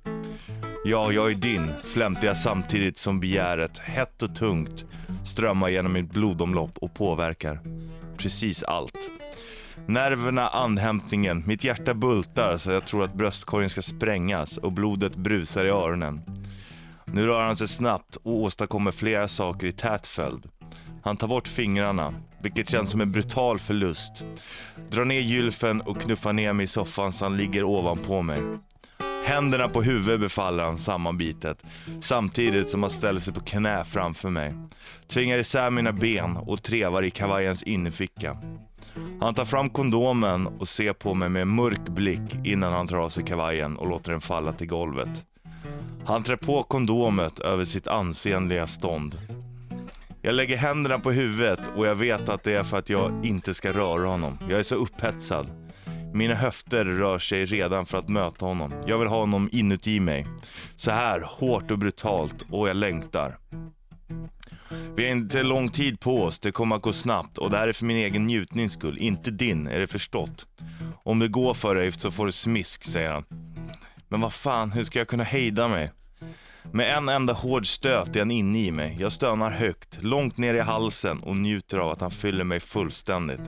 Ja, 0.85 1.13
jag 1.13 1.31
är 1.31 1.35
din, 1.35 1.71
flämtar 1.85 2.27
jag 2.27 2.37
samtidigt 2.37 2.99
som 2.99 3.21
begäret, 3.21 3.79
hett 3.79 4.23
och 4.23 4.35
tungt, 4.35 4.85
strömmar 5.29 5.69
genom 5.69 5.93
mitt 5.93 6.11
blodomlopp 6.11 6.79
och 6.79 6.95
påverkar 6.95 7.61
precis 8.17 8.63
allt. 8.63 9.11
Nerverna, 9.87 10.49
andhämtningen, 10.49 11.43
mitt 11.47 11.65
hjärta 11.65 11.95
bultar 11.95 12.57
så 12.59 12.71
jag 12.71 12.87
tror 12.87 13.05
att 13.05 13.15
bröstkorgen 13.15 13.71
ska 13.71 13.83
sprängas 13.83 14.59
och 14.59 14.73
blodet 14.73 15.17
brusar 15.17 15.65
i 15.65 15.71
öronen. 15.71 16.21
Nu 17.05 17.27
rör 17.27 17.43
han 17.43 17.57
sig 17.57 17.69
snabbt 17.69 18.17
och 18.17 18.33
åstadkommer 18.33 18.93
flera 18.93 19.29
saker 19.29 19.67
i 19.67 19.73
tät 19.73 20.07
följd. 20.07 20.49
Han 21.03 21.17
tar 21.17 21.29
bort 21.29 21.49
fingrarna, 21.49 22.15
vilket 22.43 22.69
känns 22.69 22.91
som 22.91 23.01
en 23.01 23.13
brutal 23.13 23.59
förlust. 23.59 24.25
Drar 24.91 25.05
ner 25.05 25.21
gylfen 25.21 25.81
och 25.81 26.01
knuffar 26.01 26.33
ner 26.33 26.53
mig 26.53 26.65
i 26.65 26.67
soffan 26.67 27.13
så 27.13 27.25
han 27.25 27.37
ligger 27.37 27.65
ovanpå 27.65 28.23
mig. 28.23 28.41
Händerna 29.29 29.69
på 29.69 29.83
huvudet 29.83 30.21
befaller 30.21 30.65
han 30.65 30.79
sammanbitet, 30.79 31.63
samtidigt 32.01 32.69
som 32.69 32.83
han 32.83 32.91
ställer 32.91 33.21
sig 33.21 33.35
på 33.35 33.41
knä 33.41 33.85
framför 33.85 34.31
mig. 34.31 34.55
Tvingar 35.09 35.39
isär 35.39 35.71
mina 35.71 35.93
ben 35.93 36.37
och 36.37 36.63
trevar 36.63 37.03
i 37.03 37.11
kavajens 37.11 37.63
innerficka. 37.63 38.37
Han 39.21 39.35
tar 39.35 39.45
fram 39.45 39.71
kondomen 39.71 40.47
och 40.47 40.69
ser 40.69 40.93
på 40.93 41.15
mig 41.15 41.29
med 41.29 41.43
en 41.43 41.49
mörk 41.49 41.89
blick 41.89 42.35
innan 42.45 42.73
han 42.73 42.89
tar 42.89 42.97
av 42.97 43.09
sig 43.09 43.25
kavajen 43.25 43.77
och 43.77 43.89
låter 43.89 44.13
den 44.13 44.21
falla 44.21 44.53
till 44.53 44.67
golvet. 44.67 45.25
Han 46.05 46.23
trär 46.23 46.37
på 46.37 46.63
kondomet 46.63 47.39
över 47.39 47.65
sitt 47.65 47.89
ansenliga 47.89 48.67
stånd. 48.67 49.19
Jag 50.23 50.35
lägger 50.35 50.57
händerna 50.57 50.99
på 50.99 51.11
huvudet 51.11 51.61
och 51.77 51.87
jag 51.87 51.95
vet 51.95 52.29
att 52.29 52.45
det 52.45 52.55
är 52.55 52.65
för 52.65 52.79
att 52.79 52.91
jag 52.91 53.21
inte 53.25 53.55
ska 53.55 53.73
röra 53.73 54.09
honom. 54.09 54.39
Jag 54.49 54.59
är 54.59 54.63
så 54.63 54.75
upphetsad. 54.75 55.68
Mina 56.19 56.35
höfter 56.35 56.85
rör 56.85 57.19
sig 57.19 57.47
redan 57.47 57.87
för 57.87 57.99
att 57.99 58.09
möta 58.09 58.47
honom. 58.47 58.75
Jag 58.87 58.99
vill 58.99 59.09
ha 59.09 59.19
honom 59.19 59.49
inuti 59.53 60.01
mig. 60.01 60.27
Så 60.77 60.91
här, 60.91 61.21
hårt 61.21 61.71
och 61.71 61.79
brutalt 61.79 62.45
och 62.51 62.69
jag 62.69 62.77
längtar. 62.77 63.39
Vi 64.97 65.05
har 65.05 65.11
inte 65.11 65.43
lång 65.43 65.69
tid 65.69 66.01
på 66.01 66.23
oss, 66.23 66.39
det 66.39 66.53
kommer 66.53 66.77
att 66.77 66.83
gå 66.83 66.93
snabbt 66.93 67.39
och 67.39 67.51
det 67.51 67.59
här 67.59 67.69
är 67.69 67.73
för 67.73 67.85
min 67.85 67.97
egen 67.97 68.27
njutnings 68.27 68.73
skull, 68.73 68.99
inte 68.99 69.31
din, 69.31 69.67
är 69.67 69.81
det 69.81 69.87
förstått? 69.87 70.47
Om 71.03 71.19
det 71.19 71.29
går 71.29 71.55
för 71.55 71.75
dig 71.75 71.93
så 71.93 72.11
får 72.11 72.27
du 72.27 72.33
smisk, 72.33 72.85
säger 72.85 73.11
han. 73.11 73.25
Men 74.09 74.21
vad 74.21 74.33
fan, 74.33 74.73
hur 74.73 74.85
ska 74.85 74.99
jag 74.99 75.09
kunna 75.09 75.25
hejda 75.25 75.69
mig? 75.69 75.91
Med 76.73 76.97
en 76.97 77.09
enda 77.09 77.33
hård 77.33 77.67
stöt 77.67 78.17
är 78.17 78.21
han 78.21 78.31
inne 78.31 78.59
i 78.59 78.71
mig. 78.71 78.97
Jag 79.01 79.13
stönar 79.13 79.51
högt, 79.51 80.03
långt 80.03 80.37
ner 80.37 80.55
i 80.55 80.61
halsen 80.61 81.21
och 81.21 81.37
njuter 81.37 81.79
av 81.79 81.91
att 81.91 82.01
han 82.01 82.11
fyller 82.11 82.45
mig 82.45 82.61
fullständigt. 82.61 83.41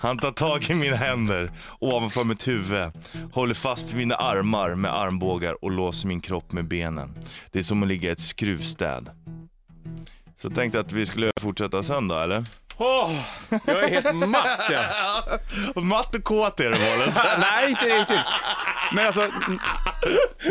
Han 0.00 0.18
tar 0.18 0.30
tag 0.30 0.70
i 0.70 0.74
mina 0.74 0.96
händer 0.96 1.52
ovanför 1.78 2.24
mitt 2.24 2.48
huvud, 2.48 2.92
håller 3.32 3.54
fast 3.54 3.90
vid 3.90 3.96
mina 3.96 4.14
armar 4.14 4.74
med 4.74 4.94
armbågar 4.94 5.64
och 5.64 5.70
låser 5.70 6.08
min 6.08 6.20
kropp 6.20 6.52
med 6.52 6.68
benen. 6.68 7.18
Det 7.52 7.58
är 7.58 7.62
som 7.62 7.82
att 7.82 7.88
ligga 7.88 8.08
i 8.08 8.12
ett 8.12 8.20
skruvstäd. 8.20 9.10
Så 10.36 10.50
tänkte 10.50 10.80
att 10.80 10.92
vi 10.92 11.06
skulle 11.06 11.30
fortsätta 11.40 11.82
sen 11.82 12.08
då, 12.08 12.18
eller? 12.18 12.44
Åh, 12.76 13.10
jag 13.66 13.84
är 13.84 13.88
helt 13.88 14.28
matt 14.28 14.70
ja. 14.70 14.82
Matt 15.80 16.14
och 16.14 16.24
kåt 16.24 16.60
är 16.60 16.70
det 16.70 16.78
målet. 16.78 17.14
Nej, 17.38 17.70
inte 17.70 17.84
riktigt. 17.84 18.20
Men 18.92 19.06
alltså, 19.06 19.30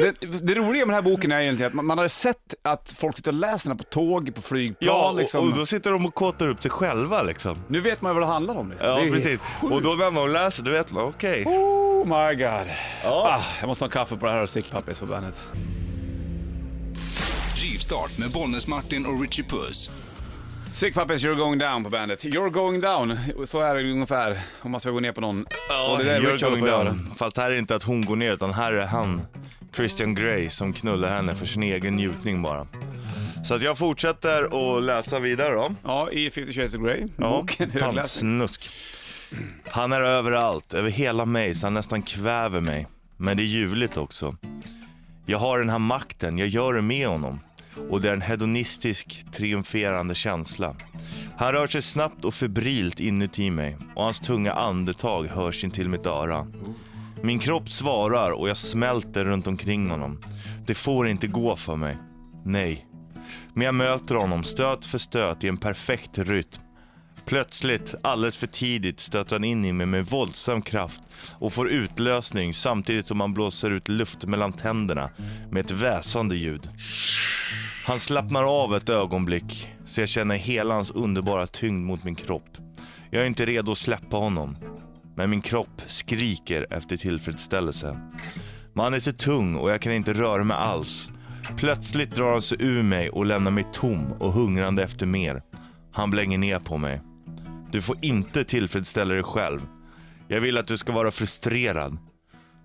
det, 0.02 0.16
det 0.42 0.56
roliga 0.56 0.86
med 0.86 0.96
den 0.96 1.04
här 1.04 1.12
boken 1.12 1.32
är 1.32 1.40
egentligen 1.40 1.68
att 1.68 1.74
man, 1.74 1.86
man 1.86 1.98
har 1.98 2.06
ju 2.06 2.10
sett 2.10 2.54
att 2.62 2.96
folk 2.98 3.16
sitter 3.16 3.32
och 3.32 3.38
läser 3.38 3.70
den 3.70 3.78
på 3.78 3.84
tåg, 3.84 4.36
på 4.36 4.42
flygplan. 4.42 4.96
Ja, 4.96 5.10
och, 5.10 5.18
liksom. 5.18 5.48
och 5.48 5.58
då 5.58 5.66
sitter 5.66 5.92
de 5.92 6.06
och 6.06 6.14
kåtar 6.16 6.48
upp 6.48 6.62
sig 6.62 6.72
själva 6.72 7.22
liksom. 7.22 7.64
Nu 7.68 7.82
vet 7.82 8.02
man 8.02 8.10
ju 8.10 8.14
vad 8.14 8.24
det 8.24 8.34
handlar 8.34 8.56
om. 8.56 8.70
Liksom. 8.70 8.88
Ja, 8.88 8.96
det 8.96 9.08
är 9.08 9.12
precis. 9.12 9.42
Och 9.62 9.82
då 9.82 9.90
när 9.90 10.12
man 10.12 10.34
läser, 10.34 10.64
då 10.64 10.72
vet 10.72 10.92
man, 10.92 11.04
okej. 11.04 11.44
Oh 11.46 12.06
my 12.06 12.36
god. 12.36 12.68
Ja. 13.04 13.40
Ah, 13.40 13.42
jag 13.60 13.68
måste 13.68 13.86
ha 13.86 13.90
kaffe 13.90 14.18
på 14.18 14.26
det 14.26 14.32
här 14.32 14.42
och 14.42 14.50
Sick 14.50 14.72
Puppies 14.72 15.00
på 15.00 15.06
bandet. 15.06 15.50
Rivstart 17.56 18.18
med 18.18 18.32
Bollnäs-Martin 18.32 19.06
och 19.06 19.22
Richie 19.22 19.46
Puss. 19.46 19.90
Sick 20.74 20.94
Puppies, 20.94 21.24
You're 21.26 21.36
going 21.36 21.60
down 21.60 21.84
på 21.84 21.90
bandet. 21.90 22.26
You're 22.26 22.50
going 22.50 22.80
down, 22.80 23.18
så 23.46 23.60
är 23.60 23.76
det 23.76 23.92
ungefär 23.92 24.40
om 24.62 24.72
man 24.72 24.80
ska 24.80 24.92
gå 24.92 25.00
ner 25.00 25.12
på 25.12 25.22
någon. 25.22 25.46
och 25.90 25.98
det 25.98 26.04
där 26.04 26.20
you're 26.22 26.34
Richard 26.34 26.50
going 26.50 26.66
down. 26.66 27.12
Fast 27.18 27.38
här 27.38 27.52
är 27.52 27.56
inte 27.58 27.76
att 27.76 27.84
hon 27.84 28.06
går 28.06 28.16
ner, 28.16 28.32
utan 28.32 28.54
här 28.54 28.74
är 28.74 28.86
han, 28.86 29.22
Christian 29.76 30.16
Grey, 30.16 30.50
som 30.50 30.74
knullar 30.74 31.10
henne 31.10 31.36
för 31.36 31.46
sin 31.46 31.64
egen 31.64 31.96
njutning 31.96 32.42
bara. 32.42 32.68
Så 33.46 33.54
att 33.54 33.62
jag 33.62 33.78
fortsätter 33.78 34.44
att 34.78 34.84
läsa 34.84 35.20
vidare 35.20 35.56
då. 35.56 35.72
Ja, 35.84 36.12
i 36.12 36.32
50 36.32 36.54
Shades 36.54 36.76
of 36.76 36.82
Grey. 36.82 37.08
Ja, 37.18 37.46
tantsnusk. 37.80 38.70
Han 39.70 39.94
är 39.94 40.02
överallt, 40.02 40.74
över 40.74 40.90
hela 40.90 41.26
mig, 41.26 41.56
så 41.56 41.66
han 41.66 41.74
nästan 41.74 42.02
kväver 42.02 42.62
mig. 42.62 42.88
Men 43.18 43.38
det 43.38 43.44
är 43.44 43.48
ljuvligt 43.48 43.98
också. 43.98 44.36
Jag 45.26 45.38
har 45.38 45.60
den 45.60 45.70
här 45.70 45.80
makten, 45.80 46.38
jag 46.38 46.48
gör 46.48 46.74
det 46.74 46.82
med 46.82 47.08
honom. 47.08 47.40
Och 47.90 48.02
det 48.02 48.10
är 48.10 48.14
en 48.14 48.22
hedonistisk, 48.22 49.26
triumferande 49.32 50.16
känsla. 50.16 50.76
Han 51.38 51.52
rör 51.52 51.68
sig 51.68 51.82
snabbt 51.82 52.26
och 52.26 52.34
febrilt 52.34 53.00
inuti 53.00 53.52
mig 53.52 53.78
och 53.96 54.04
hans 54.04 54.20
tunga 54.20 54.54
andetag 54.54 55.24
hörs 55.24 55.64
in 55.64 55.72
till 55.72 55.90
mitt 55.90 56.06
öra. 56.06 56.48
Min 57.22 57.40
kropp 57.40 57.70
svarar 57.70 58.32
och 58.32 58.50
jag 58.50 58.58
smälter 58.58 59.26
runt 59.26 59.48
omkring 59.48 59.90
honom. 59.90 60.20
Det 60.66 60.76
får 60.76 61.08
inte 61.08 61.28
gå 61.28 61.56
för 61.56 61.76
mig. 61.76 61.98
Nej. 62.46 62.86
Men 63.54 63.66
jag 63.66 63.76
möter 63.76 64.16
honom 64.16 64.44
stöt 64.44 64.86
för 64.86 64.98
stöt 64.98 65.44
i 65.44 65.48
en 65.48 65.58
perfekt 65.58 66.18
rytm. 66.18 66.62
Plötsligt, 67.26 67.96
alldeles 68.02 68.38
för 68.38 68.48
tidigt, 68.48 69.00
stöter 69.00 69.36
han 69.36 69.44
in 69.44 69.66
i 69.66 69.74
mig 69.74 69.86
med 69.86 70.06
våldsam 70.06 70.62
kraft 70.62 71.02
och 71.40 71.54
får 71.54 71.70
utlösning 71.70 72.54
samtidigt 72.54 73.08
som 73.08 73.22
han 73.22 73.34
blåser 73.34 73.72
ut 73.72 73.88
luft 73.88 74.26
mellan 74.26 74.54
tänderna 74.54 75.10
med 75.52 75.66
ett 75.66 75.72
väsande 75.72 76.36
ljud. 76.36 76.70
Han 77.86 78.00
slappnar 78.00 78.64
av 78.64 78.76
ett 78.76 78.90
ögonblick 78.90 79.70
så 79.86 80.02
jag 80.02 80.10
känner 80.10 80.36
hela 80.36 80.74
hans 80.74 80.92
underbara 80.92 81.48
tyngd 81.48 81.86
mot 81.86 82.04
min 82.04 82.16
kropp. 82.16 82.58
Jag 83.12 83.22
är 83.22 83.28
inte 83.28 83.46
redo 83.46 83.72
att 83.72 83.78
släppa 83.78 84.18
honom, 84.18 84.58
men 85.16 85.30
min 85.30 85.42
kropp 85.42 85.82
skriker 85.88 86.68
efter 86.70 86.98
tillfredsställelse. 86.98 88.00
Men 88.74 88.84
han 88.84 88.94
är 88.94 89.00
så 89.00 89.14
tung 89.14 89.56
och 89.56 89.72
jag 89.72 89.82
kan 89.82 89.94
inte 89.94 90.14
röra 90.14 90.44
mig 90.44 90.58
alls. 90.58 91.12
Plötsligt 91.58 92.16
drar 92.16 92.32
han 92.32 92.42
sig 92.42 92.58
ur 92.62 92.84
mig 92.84 93.10
och 93.10 93.26
lämnar 93.26 93.52
mig 93.52 93.66
tom 93.74 94.12
och 94.20 94.34
hungrande 94.34 94.84
efter 94.84 95.06
mer. 95.06 95.42
Han 95.92 96.12
blänger 96.12 96.38
ner 96.38 96.60
på 96.60 96.78
mig. 96.78 97.02
Du 97.74 97.82
får 97.82 97.98
inte 98.02 98.44
tillfredsställa 98.44 99.14
dig 99.14 99.24
själv. 99.24 99.68
Jag 100.28 100.42
vill 100.42 100.58
att 100.58 100.68
du 100.68 100.78
ska 100.78 100.92
vara 100.92 101.12
frustrerad. 101.12 101.98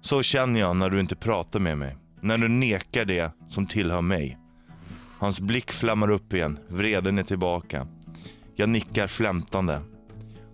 Så 0.00 0.23
känner 0.23 0.61
jag 0.61 0.77
när 0.77 0.91
du 0.91 1.00
inte 1.00 1.17
pratar 1.17 1.61
med 1.61 1.79
mig. 1.79 1.97
När 2.21 2.38
du 2.38 2.49
nekar 2.49 3.05
det 3.05 3.33
som 3.49 3.67
tillhör 3.67 4.03
mig. 4.03 4.38
Hans 5.19 5.41
blick 5.41 5.73
flammar 5.73 6.11
upp 6.11 6.35
igen, 6.35 6.59
vreden 6.69 7.19
är 7.19 7.23
tillbaka. 7.23 7.87
Jag 8.57 8.69
nickar 8.69 9.07
flämtande. 9.07 9.81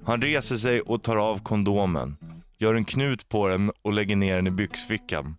Han 0.05 0.23
reser 0.23 0.57
sig 0.57 0.81
och 0.81 1.03
tar 1.03 1.17
av 1.17 1.39
kondomen, 1.39 2.17
gör 2.59 2.75
en 2.75 2.85
knut 2.85 3.29
på 3.29 3.49
den 3.49 3.71
och 3.83 3.93
lägger 3.93 4.17
ner 4.17 4.37
den 4.37 4.47
i 4.47 4.51
byxfickan. 4.51 5.37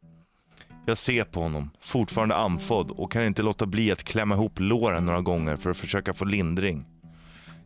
Jag 0.86 0.98
ser 0.98 1.24
på 1.24 1.42
honom, 1.42 1.70
fortfarande 1.82 2.36
andfådd 2.36 2.92
och 2.92 3.12
kan 3.12 3.26
inte 3.26 3.44
låta 3.44 3.66
bli 3.66 3.92
att 3.92 4.04
klämma 4.04 4.36
ihop 4.36 4.60
låren 4.60 5.06
några 5.06 5.22
gånger 5.22 5.56
för 5.56 5.72
att 5.72 5.78
försöka 5.78 6.14
få 6.14 6.26
lindring. 6.26 6.86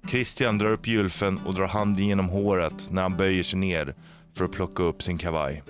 Christian 0.07 0.57
drar 0.57 0.71
upp 0.71 0.87
gylfen 0.87 1.37
och 1.37 1.53
drar 1.53 1.67
handen 1.67 2.07
genom 2.07 2.29
håret 2.29 2.87
när 2.91 3.01
han 3.01 3.17
böjer 3.17 3.43
sig 3.43 3.59
ner 3.59 3.95
för 4.37 4.45
att 4.45 4.51
plocka 4.51 4.83
upp 4.83 5.03
sin 5.03 5.17
kavaj. 5.17 5.63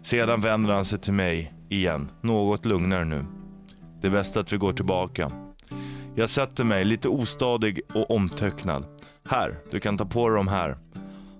Sedan 0.00 0.40
vänder 0.40 0.74
han 0.74 0.84
sig 0.84 0.98
till 0.98 1.12
mig 1.12 1.52
igen, 1.68 2.10
något 2.20 2.64
lugnare 2.64 3.04
nu. 3.04 3.24
Det 4.00 4.06
är 4.06 4.10
bäst 4.10 4.36
att 4.36 4.52
vi 4.52 4.56
går 4.56 4.72
tillbaka. 4.72 5.32
Jag 6.14 6.30
sätter 6.30 6.64
mig 6.64 6.84
lite 6.84 7.08
ostadig 7.08 7.80
och 7.94 8.10
omtöcknad. 8.10 8.84
Här, 9.28 9.58
du 9.70 9.80
kan 9.80 9.98
ta 9.98 10.04
på 10.04 10.28
dig 10.28 10.36
de 10.36 10.48
här. 10.48 10.76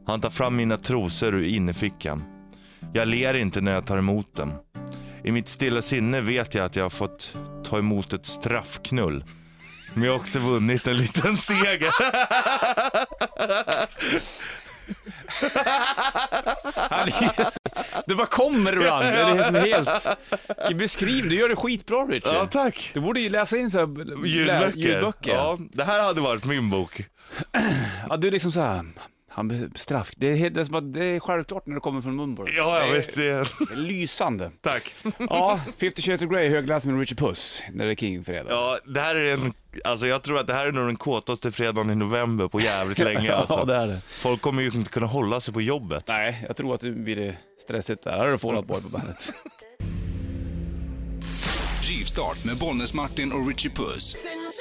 Han 0.06 0.21
tar 0.21 0.30
fram 0.30 0.56
mina 0.56 0.76
trosor 0.76 1.35
ur 1.35 1.42
innerfickan. 1.42 2.23
Jag 2.92 3.09
ler 3.09 3.35
inte 3.35 3.61
när 3.61 3.73
jag 3.73 3.87
tar 3.87 3.99
emot 3.99 4.37
dem. 4.37 4.52
I 5.25 5.33
mitt 5.33 5.49
stilla 5.49 5.83
sinne 5.83 6.21
vet 6.21 6.54
jag 6.54 6.64
att 6.64 6.76
jag 6.76 6.85
har 6.85 6.90
fått 6.90 7.37
ta 7.64 7.78
emot 7.78 8.12
ett 8.12 8.26
straffknull. 8.26 9.25
Men 9.96 10.04
jag 10.04 10.12
har 10.12 10.18
också 10.20 10.38
vunnit 10.38 10.86
en 10.86 10.96
liten 10.96 11.36
seger. 11.36 11.92
Han 16.90 17.08
är- 17.08 17.48
Det 18.06 18.14
bara 18.14 18.26
kommer 18.26 18.72
ibland. 18.72 19.04
Det 19.04 19.10
är 19.20 19.44
som 19.44 19.54
helt... 19.54 20.18
Beskriv, 20.78 21.28
du 21.28 21.34
gör 21.36 21.48
det 21.48 21.56
skitbra 21.56 22.04
Richard. 22.06 22.34
Ja, 22.34 22.46
tack. 22.46 22.90
Du 22.94 23.00
borde 23.00 23.20
ju 23.20 23.28
läsa 23.28 23.56
in 23.56 23.70
så 23.70 23.78
här, 23.78 23.86
Ljudböcker. 24.26 24.72
ljudböcker. 24.78 25.34
Ja, 25.34 25.58
det 25.72 25.84
här 25.84 26.02
hade 26.04 26.20
varit 26.20 26.44
min 26.44 26.70
bok. 26.70 27.04
Ja, 28.08 28.16
du 28.16 28.28
är 28.28 28.32
liksom 28.32 28.52
så 28.52 28.60
här, 28.60 28.84
han 29.36 29.72
straff. 29.74 30.10
Det 30.16 30.26
är, 30.26 30.50
det 30.50 30.60
är, 30.60 30.64
som 30.64 30.74
att 30.74 30.92
det 30.92 31.04
är 31.04 31.20
självklart 31.20 31.66
när 31.66 31.74
det 31.74 31.80
kommer 31.80 32.02
från 32.02 32.34
dig. 32.34 32.54
Ja, 32.56 32.78
ja 32.78 32.86
Det 32.86 32.90
är 32.90 32.96
visst. 32.96 33.14
Det... 33.14 33.76
Lysande. 33.76 34.50
Tack. 34.60 34.94
Ja, 35.18 35.60
50 35.78 36.02
Shades 36.02 36.22
of 36.22 36.30
Grey, 36.30 36.48
högläsning 36.48 36.94
med 36.94 37.00
Richard 37.00 37.18
Puss, 37.18 37.62
när 37.72 37.86
det 37.86 37.92
är 37.92 37.96
King-fredag. 37.96 38.50
Ja, 38.50 38.78
det 38.84 39.00
här 39.00 39.14
är 39.14 39.34
en, 39.34 39.52
alltså 39.84 40.06
jag 40.06 40.22
tror 40.22 40.38
att 40.38 40.46
det 40.46 40.54
här 40.54 40.66
är 40.66 40.72
nog 40.72 40.86
den 40.86 40.96
kåtaste 40.96 41.52
fredagen 41.52 41.90
i 41.90 41.94
november 41.94 42.48
på 42.48 42.60
jävligt 42.60 42.98
länge 42.98 43.32
alltså. 43.34 43.54
ja, 43.54 43.64
det 43.64 43.74
är 43.74 43.86
det. 43.86 44.00
Folk 44.06 44.40
kommer 44.40 44.62
ju 44.62 44.70
inte 44.70 44.90
kunna 44.90 45.06
hålla 45.06 45.40
sig 45.40 45.54
på 45.54 45.60
jobbet. 45.60 46.04
Nej, 46.08 46.44
jag 46.46 46.56
tror 46.56 46.74
att 46.74 46.80
det 46.80 46.90
blir 46.90 47.36
stressigt 47.62 48.04
där. 48.04 48.10
Här 48.10 48.18
har 48.18 48.30
du 48.30 48.38
Fall 48.38 48.56
Out 48.56 48.66
Boy 48.66 48.82
på 48.82 48.88
bandet. 48.88 49.32
Rivstart 51.82 52.44
med 52.44 52.56
Bollnäs-Martin 52.56 53.32
och 53.32 53.48
Richie 53.48 53.70
Puss. 53.70 54.16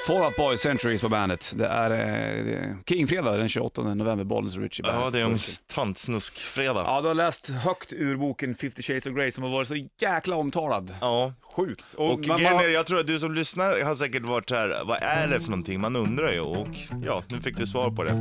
Fall 0.08 0.22
Out 0.22 0.36
Boy 0.36 0.58
Centuries 0.58 1.02
på 1.02 1.10
bandet. 1.10 1.54
Det 1.56 1.68
är 1.68 1.92
eh, 1.92 2.76
King-fredag 2.86 3.38
den 3.38 3.50
28 3.50 3.82
november, 3.84 4.24
Bollnäs 4.24 4.56
och 4.56 4.62
Richie 4.64 4.86
Ja, 4.88 5.10
det 5.10 5.20
är 5.20 5.24
en 5.24 5.38
tantsnuskfredag. 5.74 6.84
Ja, 6.88 7.02
du 7.02 7.08
har 7.08 7.14
läst 7.16 7.50
högt 7.50 7.94
ur 7.94 8.18
boken 8.18 8.56
50 8.56 8.84
Shades 8.84 9.06
of 9.06 9.14
Grey 9.16 9.32
som 9.32 9.44
har 9.44 9.52
varit 9.52 9.68
så 9.68 9.76
jäkla 10.02 10.36
omtalad. 10.36 10.96
Ja. 11.02 11.34
Sjukt. 11.56 11.94
Och 11.94 12.28
man- 12.28 12.38
grejen 12.38 12.54
man- 12.54 12.64
är, 12.66 12.70
jag 12.70 12.86
tror 12.86 13.00
att 13.00 13.08
du 13.08 13.20
som 13.20 13.34
lyssnar 13.34 13.82
har 13.82 13.96
säkert 13.96 14.24
varit 14.24 14.50
så 14.50 14.56
här, 14.56 14.82
vad 14.86 14.98
är 15.02 15.28
det 15.28 15.40
för 15.40 15.50
någonting? 15.50 15.80
Man 15.82 15.96
undrar 15.96 16.32
ju 16.32 16.40
och 16.40 16.68
ja, 17.06 17.24
nu 17.28 17.42
fick 17.42 17.58
du 17.58 17.68
svar 17.68 17.90
på 17.92 18.04
det. 18.04 18.12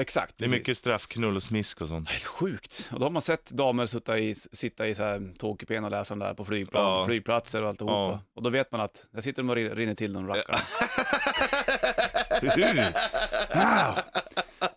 Exakt. 0.00 0.34
Det 0.38 0.44
är 0.44 0.48
mycket 0.48 0.78
straff, 0.78 1.06
knull 1.06 1.36
och 1.36 1.42
smisk 1.42 1.80
och 1.80 1.88
sånt. 1.88 2.10
Helt 2.10 2.24
sjukt. 2.24 2.88
Och 2.92 2.98
då 3.00 3.06
har 3.06 3.10
man 3.10 3.22
sett 3.22 3.50
damer 3.50 3.86
sitta 3.86 4.18
i, 4.18 4.34
sitta 4.34 4.86
i 4.88 4.94
så 4.94 5.02
här 5.02 5.34
tågkupén 5.38 5.84
och 5.84 5.90
läsa 5.90 6.14
om 6.14 6.18
det 6.20 6.26
här 6.26 6.34
på 6.34 6.44
flygplan, 6.44 6.82
Ja. 6.98 7.06
flygplatser 7.06 7.62
och 7.62 7.68
alltihopa. 7.68 7.92
Ja. 7.94 8.20
Och 8.34 8.42
då 8.42 8.50
vet 8.50 8.72
man 8.72 8.80
att 8.80 9.06
där 9.10 9.20
sitter 9.20 9.42
de 9.42 9.50
och 9.50 9.56
rin- 9.56 9.74
rinner 9.74 9.94
till 9.94 10.12
de 10.12 10.26
rackarna. 10.28 10.60
wow. 13.54 13.98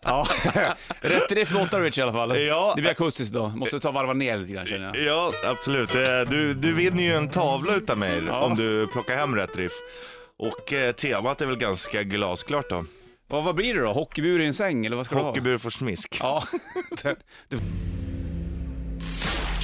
Ja, 0.04 0.26
rätt 1.00 1.32
riff 1.32 1.50
låtar 1.52 1.80
Rich 1.80 1.98
i 1.98 2.02
alla 2.02 2.12
fall. 2.12 2.40
Ja. 2.40 2.72
Det 2.76 2.82
blir 2.82 2.90
akustiskt 2.92 3.30
idag. 3.34 3.56
Måste 3.56 3.80
ta 3.80 3.90
varva 3.90 4.12
ner 4.12 4.36
lite 4.38 4.52
grann 4.52 4.66
känner 4.66 4.84
jag. 4.94 5.06
Ja, 5.06 5.32
absolut. 5.46 5.94
Eh, 5.94 6.00
Du, 6.30 6.54
du 6.54 6.72
vinner 6.74 7.02
ju 7.02 7.14
en 7.14 7.28
tavla 7.28 7.74
utav 7.74 7.98
mig 7.98 8.22
Ja. 8.26 8.40
om 8.40 8.56
du 8.56 8.86
plockar 8.86 9.16
hem 9.16 9.36
rätt 9.36 9.56
riff. 9.56 9.72
Och 10.36 10.72
eh, 10.72 10.92
temat 10.92 11.40
är 11.40 11.46
väl 11.46 11.56
ganska 11.56 12.02
glasklart 12.02 12.70
då. 12.70 12.84
Vad, 13.32 13.44
vad 13.44 13.54
blir 13.54 13.74
det 13.74 13.80
då? 13.80 13.92
Hockeybur 13.92 14.40
i 14.40 14.46
en 14.46 14.54
säng 14.54 14.86
eller 14.86 14.96
vad 14.96 15.06
ska 15.06 15.14
du 15.14 15.20
ha? 15.20 15.28
Hockeybur 15.28 15.58
får 15.58 15.70
smisk. 15.70 16.16
Ja, 16.20 16.42
det, 17.02 17.16
det, 17.48 17.56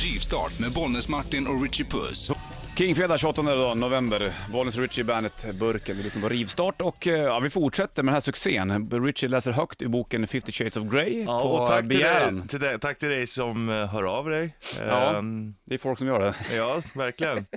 Rivstart 0.04 0.58
med 0.58 0.72
Bollnäs-Martin 0.72 1.46
och 1.46 1.62
Richie 1.62 1.87
Puss. 1.87 2.30
Kingfredag 2.76 3.20
28 3.20 3.42
då, 3.42 3.75
november. 3.75 4.32
Bollnäs 4.52 4.75
och 4.76 4.82
Richie 4.82 5.04
Bandet, 5.04 5.46
Burken. 5.54 5.96
Vi 5.96 6.02
lyssnar 6.02 6.22
på 6.22 6.28
Rivstart 6.28 6.80
och 6.82 7.06
eh, 7.06 7.14
ja, 7.22 7.40
vi 7.40 7.50
fortsätter 7.50 8.02
med 8.02 8.10
den 8.12 8.14
här 8.14 8.20
succén. 8.20 8.90
Richie 9.04 9.28
läser 9.28 9.52
högt 9.52 9.82
ur 9.82 9.88
boken 9.88 10.26
50 10.28 10.52
Shades 10.52 10.76
of 10.76 10.92
Grey 10.92 11.22
Ja, 11.22 11.40
på 11.40 11.48
och 11.48 11.66
tack 11.68 11.78
till, 11.78 11.88
begäran. 11.88 12.38
dig, 12.38 12.48
till 12.48 12.60
dig, 12.60 12.78
tack 12.80 12.98
till 12.98 13.08
dig 13.08 13.26
som 13.26 13.68
eh, 13.68 13.87
hör 13.92 14.02
av 14.18 14.28
dig. 14.30 14.56
Ja. 14.80 15.16
Ehm, 15.18 15.54
Det 15.64 15.75
är 15.75 15.78
folk 15.78 15.98
som 15.98 16.06
gör 16.08 16.20
det. 16.20 16.34
ja 16.56 16.82
verkligen. 16.94 17.46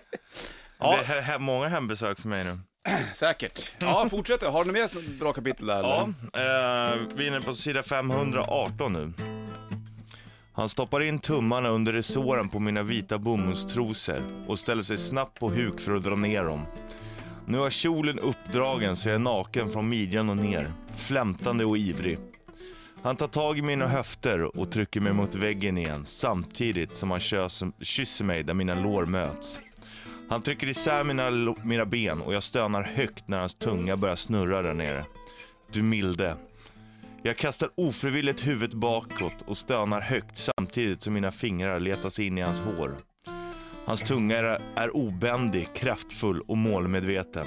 Ja. 0.83 0.99
Det 1.07 1.13
är 1.13 1.21
he- 1.21 1.39
många 1.39 1.67
hembesök 1.67 2.19
för 2.19 2.27
mig 2.27 2.43
nu. 2.43 2.59
Säkert. 3.13 3.73
Ja, 3.79 4.09
fortsätter. 4.09 4.47
Har 4.47 4.65
du 4.65 4.71
med 4.71 4.83
ett 4.83 5.19
bra 5.19 5.33
kapitel 5.33 5.65
där? 5.67 5.79
Ja, 5.83 6.09
eller? 6.33 6.93
eh, 6.93 6.99
vi 7.15 7.23
är 7.23 7.27
inne 7.27 7.41
på 7.41 7.53
sida 7.53 7.83
518 7.83 8.93
nu. 8.93 9.13
Han 10.53 10.69
stoppar 10.69 11.01
in 11.01 11.19
tummarna 11.19 11.69
under 11.69 11.93
resåren 11.93 12.49
på 12.49 12.59
mina 12.59 12.83
vita 12.83 13.17
bomullstrosor 13.17 14.21
och 14.47 14.59
ställer 14.59 14.83
sig 14.83 14.97
snabbt 14.97 15.39
på 15.39 15.49
huk 15.49 15.79
för 15.79 15.95
att 15.95 16.03
dra 16.03 16.15
ner 16.15 16.43
dem. 16.43 16.65
Nu 17.45 17.57
har 17.57 17.69
kjolen 17.69 18.19
uppdragen 18.19 18.95
så 18.95 19.09
jag 19.09 19.15
är 19.15 19.19
naken 19.19 19.71
från 19.71 19.89
midjan 19.89 20.29
och 20.29 20.37
ner, 20.37 20.73
flämtande 20.95 21.65
och 21.65 21.77
ivrig. 21.77 22.17
Han 23.03 23.15
tar 23.15 23.27
tag 23.27 23.57
i 23.57 23.61
mina 23.61 23.87
höfter 23.87 24.57
och 24.57 24.71
trycker 24.71 25.01
mig 25.01 25.13
mot 25.13 25.35
väggen 25.35 25.77
igen 25.77 26.05
samtidigt 26.05 26.95
som 26.95 27.11
han 27.11 27.19
kysser 27.81 28.25
mig 28.25 28.43
där 28.43 28.53
mina 28.53 28.75
lår 28.75 29.05
möts. 29.05 29.59
Han 30.31 30.41
trycker 30.41 30.67
isär 30.67 31.03
mina, 31.03 31.55
mina 31.63 31.85
ben 31.85 32.21
och 32.21 32.33
jag 32.33 32.43
stönar 32.43 32.83
högt 32.83 33.27
när 33.27 33.39
hans 33.39 33.55
tunga 33.55 33.97
börjar 33.97 34.15
snurra 34.15 34.61
där 34.61 34.73
nere. 34.73 35.05
Du 35.71 35.83
milde. 35.83 36.35
Jag 37.23 37.37
kastar 37.37 37.69
ofrivilligt 37.75 38.47
huvudet 38.47 38.73
bakåt 38.73 39.41
och 39.45 39.57
stönar 39.57 40.01
högt 40.01 40.37
samtidigt 40.37 41.01
som 41.01 41.13
mina 41.13 41.31
fingrar 41.31 41.79
letar 41.79 42.09
sig 42.09 42.27
in 42.27 42.37
i 42.37 42.41
hans 42.41 42.59
hår. 42.59 42.97
Hans 43.85 44.01
tunga 44.01 44.37
är, 44.37 44.59
är 44.75 44.95
obändig, 44.95 45.67
kraftfull 45.73 46.41
och 46.41 46.57
målmedveten. 46.57 47.45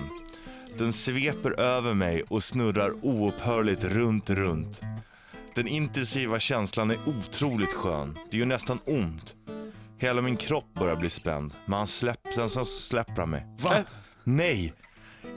Den 0.78 0.92
sveper 0.92 1.60
över 1.60 1.94
mig 1.94 2.22
och 2.22 2.44
snurrar 2.44 2.92
oupphörligt 3.02 3.84
runt, 3.84 4.30
runt. 4.30 4.80
Den 5.54 5.66
intensiva 5.66 6.38
känslan 6.38 6.90
är 6.90 6.98
otroligt 7.06 7.72
skön. 7.72 8.18
Det 8.30 8.36
gör 8.36 8.46
nästan 8.46 8.78
ont. 8.84 9.34
Hela 10.04 10.22
min 10.22 10.36
kropp 10.36 10.74
börjar 10.74 10.96
bli 10.96 11.10
spänd, 11.10 11.52
men 11.64 11.78
han 11.78 11.86
släpp, 11.86 12.20
sen 12.34 12.48
så 12.48 12.64
släpper 12.64 13.20
han 13.20 13.30
mig. 13.30 13.46
Va? 13.62 13.84
Nej! 14.24 14.72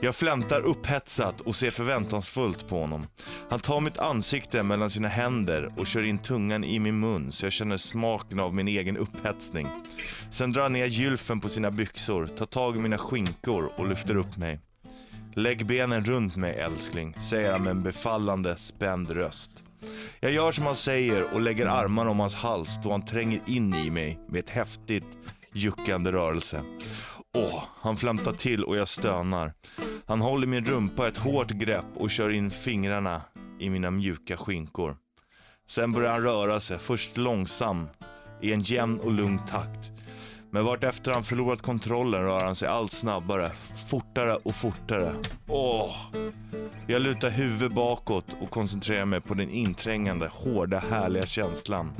Jag 0.00 0.16
flämtar 0.16 0.60
upphetsat 0.60 1.40
och 1.40 1.56
ser 1.56 1.70
förväntansfullt 1.70 2.68
på 2.68 2.80
honom. 2.80 3.06
Han 3.50 3.60
tar 3.60 3.80
mitt 3.80 3.98
ansikte 3.98 4.62
mellan 4.62 4.90
sina 4.90 5.08
händer 5.08 5.72
och 5.76 5.86
kör 5.86 6.02
in 6.02 6.18
tungan 6.18 6.64
i 6.64 6.78
min 6.78 7.00
mun 7.00 7.32
så 7.32 7.46
jag 7.46 7.52
känner 7.52 7.76
smaken 7.76 8.40
av 8.40 8.54
min 8.54 8.68
egen 8.68 8.96
upphetsning. 8.96 9.66
Sen 10.30 10.52
drar 10.52 10.62
han 10.62 10.72
ner 10.72 10.86
gylfen 10.86 11.40
på 11.40 11.48
sina 11.48 11.70
byxor, 11.70 12.26
tar 12.26 12.46
tag 12.46 12.76
i 12.76 12.78
mina 12.78 12.98
skinkor 12.98 13.72
och 13.76 13.88
lyfter 13.88 14.16
upp 14.16 14.36
mig. 14.36 14.60
Lägg 15.34 15.66
benen 15.66 16.04
runt 16.04 16.36
mig 16.36 16.54
älskling, 16.54 17.14
säger 17.14 17.52
han 17.52 17.62
med 17.62 17.70
en 17.70 17.82
befallande 17.82 18.56
spänd 18.56 19.10
röst. 19.10 19.64
Jag 20.20 20.32
gör 20.32 20.52
som 20.52 20.66
han 20.66 20.76
säger 20.76 21.34
och 21.34 21.40
lägger 21.40 21.66
armarna 21.66 22.10
om 22.10 22.20
hans 22.20 22.34
hals 22.34 22.78
då 22.82 22.90
han 22.90 23.04
tränger 23.04 23.40
in 23.46 23.74
i 23.74 23.90
mig 23.90 24.18
med 24.28 24.38
ett 24.38 24.50
häftigt 24.50 25.06
juckande 25.52 26.12
rörelse. 26.12 26.62
Åh, 27.34 27.64
han 27.80 27.96
flämtar 27.96 28.32
till 28.32 28.64
och 28.64 28.76
jag 28.76 28.88
stönar. 28.88 29.52
Han 30.06 30.20
håller 30.20 30.46
min 30.46 30.64
rumpa 30.64 31.08
ett 31.08 31.16
hårt 31.16 31.50
grepp 31.50 31.86
och 31.94 32.10
kör 32.10 32.30
in 32.30 32.50
fingrarna 32.50 33.22
i 33.60 33.70
mina 33.70 33.90
mjuka 33.90 34.36
skinkor. 34.36 34.96
Sen 35.68 35.92
börjar 35.92 36.12
han 36.12 36.22
röra 36.22 36.60
sig, 36.60 36.78
först 36.78 37.16
långsam, 37.16 37.88
i 38.42 38.52
en 38.52 38.62
jämn 38.62 39.00
och 39.00 39.12
lugn 39.12 39.38
takt. 39.38 39.97
Men 40.50 40.64
vartefter 40.64 41.12
han 41.12 41.24
förlorat 41.24 41.62
kontrollen 41.62 42.22
rör 42.22 42.40
han 42.40 42.56
sig 42.56 42.68
allt 42.68 42.92
snabbare, 42.92 43.50
fortare 43.90 44.36
och 44.36 44.54
fortare. 44.54 45.14
Åh! 45.46 45.96
Jag 46.86 47.02
lutar 47.02 47.30
huvudet 47.30 47.72
bakåt 47.72 48.36
och 48.40 48.50
koncentrerar 48.50 49.04
mig 49.04 49.20
på 49.20 49.34
den 49.34 49.50
inträngande, 49.50 50.30
hårda, 50.32 50.78
härliga 50.78 51.26
känslan. 51.26 51.92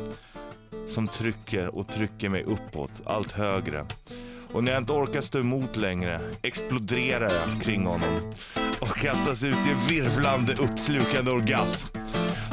Som 0.86 1.08
trycker 1.08 1.78
och 1.78 1.88
trycker 1.88 2.28
mig 2.28 2.42
uppåt, 2.42 3.02
allt 3.04 3.32
högre. 3.32 3.86
Och 4.52 4.64
när 4.64 4.72
jag 4.72 4.82
inte 4.82 4.92
orkar 4.92 5.20
stå 5.20 5.38
emot 5.38 5.76
längre 5.76 6.20
exploderar 6.42 7.30
jag 7.32 7.62
kring 7.62 7.86
honom 7.86 8.32
och 8.80 8.96
kastas 8.96 9.44
ut 9.44 9.66
i 9.66 9.70
en 9.70 9.86
virvlande, 9.88 10.54
uppslukande 10.54 11.30
orgasm. 11.30 11.86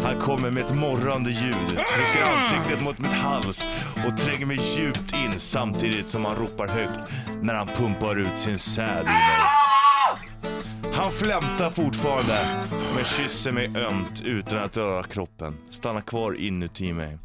Han 0.04 0.20
kommer 0.20 0.52
med 0.52 0.64
ett 0.64 0.76
morrande 0.76 1.32
ljud, 1.32 1.70
trycker 1.70 2.32
ansiktet 2.36 2.84
mot 2.84 3.00
mitt 3.00 3.14
hals 3.14 3.84
och 4.08 4.18
tränger 4.18 4.46
mig 4.46 4.60
djupt 4.78 5.14
in 5.14 5.25
samtidigt 5.40 6.08
som 6.08 6.26
han 6.26 6.36
ropar 6.36 6.68
högt 6.68 7.12
när 7.42 7.54
han 7.54 7.68
pumpar 7.68 8.16
ut 8.16 8.38
sin 8.38 8.60
säd 8.60 9.02
i 9.02 9.06
mig. 9.06 9.40
Han 10.94 11.12
flämtar 11.12 11.70
fortfarande, 11.70 12.66
men 12.96 13.06
kysser 13.06 13.52
mig 13.52 13.66
ömt 13.66 14.22
utan 14.26 14.58
att 14.58 14.78
röra 14.78 15.04
kroppen. 15.04 15.58
Stannar 15.70 16.02
kvar 16.02 16.34
inuti 16.34 16.94
mig. 16.94 17.18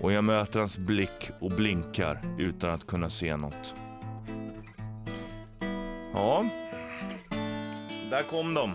Och 0.00 0.12
jag 0.12 0.24
möter 0.24 0.60
hans 0.60 0.78
blick 0.78 1.30
och 1.40 1.50
blinkar 1.50 2.36
utan 2.38 2.70
att 2.70 2.86
kunna 2.86 3.10
se 3.10 3.36
något. 3.36 3.74
Ja. 6.14 6.44
Där 8.10 8.22
kom 8.30 8.54
de. 8.54 8.74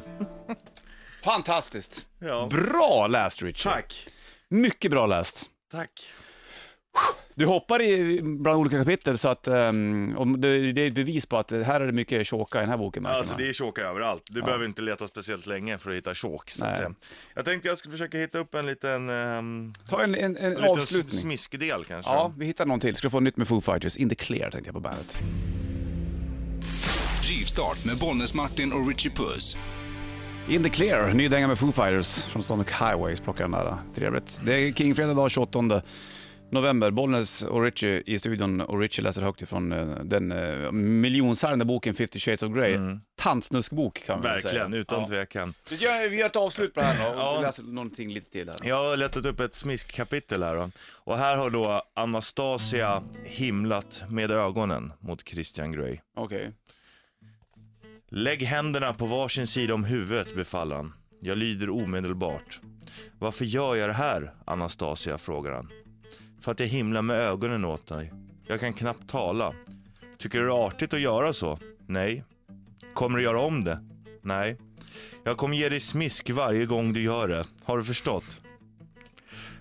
Fantastiskt. 1.24 2.06
Ja. 2.20 2.48
Bra 2.52 3.08
läst 3.08 3.42
Richie. 3.42 3.72
Tack. 3.72 4.08
Mycket 4.50 4.92
bra 4.92 5.06
läst. 5.06 5.50
Tack. 5.72 6.10
Du 7.36 7.46
hoppar 7.46 7.82
i 7.82 8.22
bland 8.22 8.60
olika 8.60 8.78
kapitel 8.78 9.18
så 9.18 9.30
att 9.30 9.48
um, 9.48 10.18
om 10.18 10.42
det, 10.42 10.72
det 10.72 10.82
är 10.82 10.88
ett 10.88 10.94
bevis 10.94 11.26
på 11.26 11.38
att 11.38 11.52
här 11.52 11.82
är 11.82 11.86
det 11.86 11.92
mycket 11.94 12.28
tjåka 12.28 12.58
i 12.58 12.62
den 12.62 12.70
här 12.70 12.78
boken. 12.78 13.06
Alltså 13.06 13.36
det 13.38 13.50
är 13.50 13.54
tjåka 13.54 13.82
överallt. 13.82 14.24
Du 14.30 14.42
behöver 14.42 14.66
inte 14.66 14.82
leta 14.82 15.08
speciellt 15.08 15.46
länge 15.46 15.78
för 15.78 15.92
att 15.92 15.98
hitta 15.98 16.14
tjåk. 16.14 16.50
Så 16.50 16.66
att 16.66 16.70
Nej. 16.70 16.78
säga. 16.78 16.94
Jag 17.36 17.46
tänkte 17.46 17.68
jag 17.68 17.78
skulle 17.78 17.92
försöka 17.92 18.18
hitta 18.18 18.40
upp 18.40 18.56
en 18.56 18.66
liten, 18.66 19.10
um, 19.10 19.74
Ta 19.90 20.04
en, 20.04 20.16
en, 20.16 20.38
en 20.38 20.46
en 20.46 20.52
liten 20.52 20.70
avslutning. 20.70 21.20
smiskdel 21.22 21.86
kanske. 21.86 22.12
Ja, 22.12 22.34
vi 22.38 22.46
hittar 22.46 22.66
någon 22.66 22.80
till. 22.80 22.96
Ska 22.96 23.08
du 23.08 23.12
få 23.12 23.20
nytt 23.20 23.38
med 23.38 23.48
Foo 23.48 23.62
Fighters. 23.62 23.98
In 23.98 24.10
the 24.10 24.16
clear 24.16 24.50
tänkte 24.52 24.68
jag 24.68 24.76
på 24.76 24.80
bandet. 24.80 25.18
Rivstart 27.30 27.86
med 27.86 27.98
Bollnäs-Martin 27.98 28.72
och 28.74 28.88
Richie 28.88 29.12
Puss. 29.12 29.58
In 30.50 30.64
the 30.64 30.70
clear, 30.70 31.14
ny 31.14 31.28
dänga 31.28 31.48
med 31.48 31.60
Foo 31.60 31.72
Fighters 31.72 32.24
från 32.24 32.44
Sonic 32.44 32.68
Highways 32.68 33.20
plockar 33.20 33.44
den 33.44 33.52
där. 33.52 33.78
Trevligt. 33.96 34.42
Det 34.46 34.54
är 34.54 34.72
King-fredag 34.74 35.14
dag 35.14 35.32
28 35.32 35.82
november. 36.52 36.92
Bollnäs 36.92 37.44
och 37.44 37.64
Richie 37.64 38.04
i 38.06 38.20
studion 38.20 38.62
och 38.62 38.80
Richie 38.80 39.04
läser 39.04 39.22
högt 39.22 39.42
ifrån 39.42 39.72
eh, 39.72 39.88
den 40.04 40.32
uh, 40.32 40.72
miljonsäljande 40.72 41.66
boken 41.66 41.96
50 41.96 42.20
Shades 42.20 42.44
of 42.44 42.54
Grey. 42.54 42.78
Tantsnuskbok 43.16 44.04
kan 44.06 44.16
man 44.16 44.24
väl 44.24 44.42
säga. 44.42 44.54
Verkligen, 44.54 44.74
utan 44.82 45.06
tvekan. 45.06 45.54
Vi 45.70 45.76
gör, 45.76 46.10
vi 46.10 46.18
gör 46.18 46.26
ett 46.26 46.36
avslut 46.36 46.74
på 46.74 46.80
det 46.80 46.86
här 46.86 47.06
då 47.06 47.12
och 47.16 47.22
Ja. 47.22 47.42
läser 47.42 47.64
någonting 47.64 48.14
lite 48.14 48.32
till 48.32 48.50
här. 48.50 48.58
Jag 48.64 48.76
har 48.90 48.98
letat 48.98 49.26
upp 49.26 49.40
ett 49.40 49.56
smiskkapitel 49.56 50.44
här 50.44 50.56
då. 50.56 50.72
Och 51.04 51.18
här 51.18 51.38
har 51.38 51.50
då 51.50 51.82
Anastasia 51.94 53.04
himlat 53.26 54.04
med 54.10 54.32
ögonen 54.32 54.94
mot 55.00 55.28
Christian 55.30 55.72
Grey. 55.72 55.98
Okej. 56.16 56.52
Lägg 58.10 58.42
händerna 58.42 58.94
på 58.94 59.06
varsin 59.06 59.48
sida 59.48 59.74
om 59.74 59.84
huvudet, 59.84 60.36
befaller 60.36 60.76
han. 60.76 60.94
Jag 61.22 61.38
lyder 61.38 61.70
omedelbart. 61.70 62.62
Varför 63.20 63.46
gör 63.46 63.76
jag 63.76 63.90
det 63.90 63.94
här, 63.94 64.34
Anastasia, 64.46 65.18
frågar 65.18 65.52
han. 65.52 65.70
För 66.42 66.52
att 66.52 66.60
jag 66.60 66.68
himlar 66.68 67.02
med 67.02 67.16
ögonen 67.16 67.66
åt 67.66 67.88
dig. 67.88 68.14
Jag 68.48 68.60
kan 68.60 68.74
knappt 68.74 69.10
tala. 69.10 69.54
Tycker 70.18 70.40
du 70.40 70.46
det 70.46 70.52
är 70.52 70.68
artigt 70.68 70.94
att 70.94 71.00
göra 71.00 71.34
så? 71.34 71.60
Nej. 71.88 72.24
Kommer 72.94 73.18
du 73.18 73.24
göra 73.24 73.40
om 73.40 73.64
det? 73.64 73.80
Nej. 74.22 74.58
Jag 75.24 75.38
kommer 75.38 75.58
ge 75.58 75.70
dig 75.70 75.80
smisk 75.80 76.30
varje 76.30 76.66
gång 76.66 76.94
du 76.94 77.02
gör 77.02 77.28
det. 77.28 77.46
Har 77.64 77.78
du 77.78 77.84
förstått? 77.84 78.40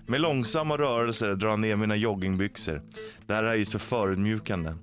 Med 0.05 0.21
långsamma 0.21 0.77
rörelser 0.77 1.35
drar 1.35 1.49
han 1.49 1.61
ner 1.61 1.75
mina 1.75 1.95
joggingbyxor. 1.95 2.81
Det 3.25 3.33
här 3.33 3.43
är 3.43 3.55
ju 3.55 3.65
så 3.65 3.79
förödmjukande. 3.79 4.73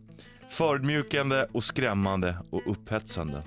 Förödmjukande 0.48 1.46
och 1.52 1.64
skrämmande 1.64 2.38
och 2.50 2.62
upphetsande. 2.66 3.42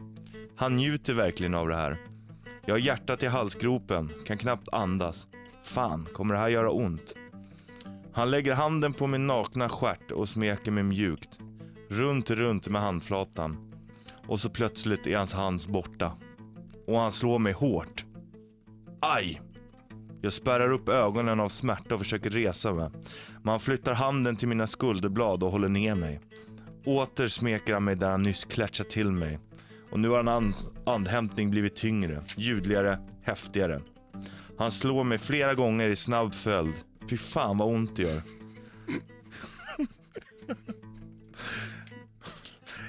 Han 0.55 0.75
njuter 0.75 1.13
verkligen 1.13 1.53
av 1.53 1.67
det 1.67 1.75
här. 1.75 1.97
Jag 2.65 2.73
har 2.73 2.79
hjärtat 2.79 3.23
i 3.23 3.27
halsgropen, 3.27 4.11
kan 4.25 4.37
knappt 4.37 4.69
andas. 4.71 5.27
Fan, 5.63 6.07
kommer 6.13 6.33
det 6.33 6.39
här 6.39 6.49
göra 6.49 6.71
ont? 6.71 7.13
Han 8.13 8.31
lägger 8.31 8.55
handen 8.55 8.93
på 8.93 9.07
min 9.07 9.27
nakna 9.27 9.69
stjärt 9.69 10.11
och 10.11 10.29
smeker 10.29 10.71
mig 10.71 10.83
mjukt. 10.83 11.39
Runt, 11.89 12.29
runt 12.29 12.67
med 12.67 12.81
handflatan. 12.81 13.73
Och 14.27 14.39
så 14.39 14.49
plötsligt 14.49 15.07
är 15.07 15.17
hans 15.17 15.33
hand 15.33 15.61
borta. 15.69 16.17
Och 16.87 16.99
han 16.99 17.11
slår 17.11 17.39
mig 17.39 17.53
hårt. 17.53 18.05
Aj! 19.01 19.41
Jag 20.21 20.33
spärrar 20.33 20.71
upp 20.71 20.89
ögonen 20.89 21.39
av 21.39 21.49
smärta 21.49 21.95
och 21.95 22.01
försöker 22.01 22.29
resa 22.29 22.73
mig. 22.73 22.89
Men 23.43 23.51
han 23.51 23.59
flyttar 23.59 23.93
handen 23.93 24.35
till 24.35 24.47
mina 24.47 24.67
skulderblad 24.67 25.43
och 25.43 25.51
håller 25.51 25.69
ner 25.69 25.95
mig. 25.95 26.19
Åter 26.85 27.27
smeker 27.27 27.73
han 27.73 27.83
mig 27.83 27.95
där 27.95 28.09
han 28.09 28.21
nyss 28.21 28.45
klätschat 28.45 28.89
till 28.89 29.11
mig. 29.11 29.39
Och 29.91 29.99
nu 29.99 30.09
har 30.09 30.19
en 30.19 30.27
and 30.27 30.53
andhämtning 30.85 31.49
blivit 31.49 31.75
tyngre, 31.75 32.23
ljudligare, 32.37 32.97
häftigare. 33.23 33.81
Han 34.57 34.71
slår 34.71 35.03
mig 35.03 35.17
flera 35.17 35.53
gånger 35.53 35.87
i 35.87 35.95
snabb 35.95 36.33
följd. 36.33 36.73
Fy 37.09 37.17
fan 37.17 37.57
vad 37.57 37.67
ont 37.73 37.95
det 37.95 38.01
gör. 38.01 38.21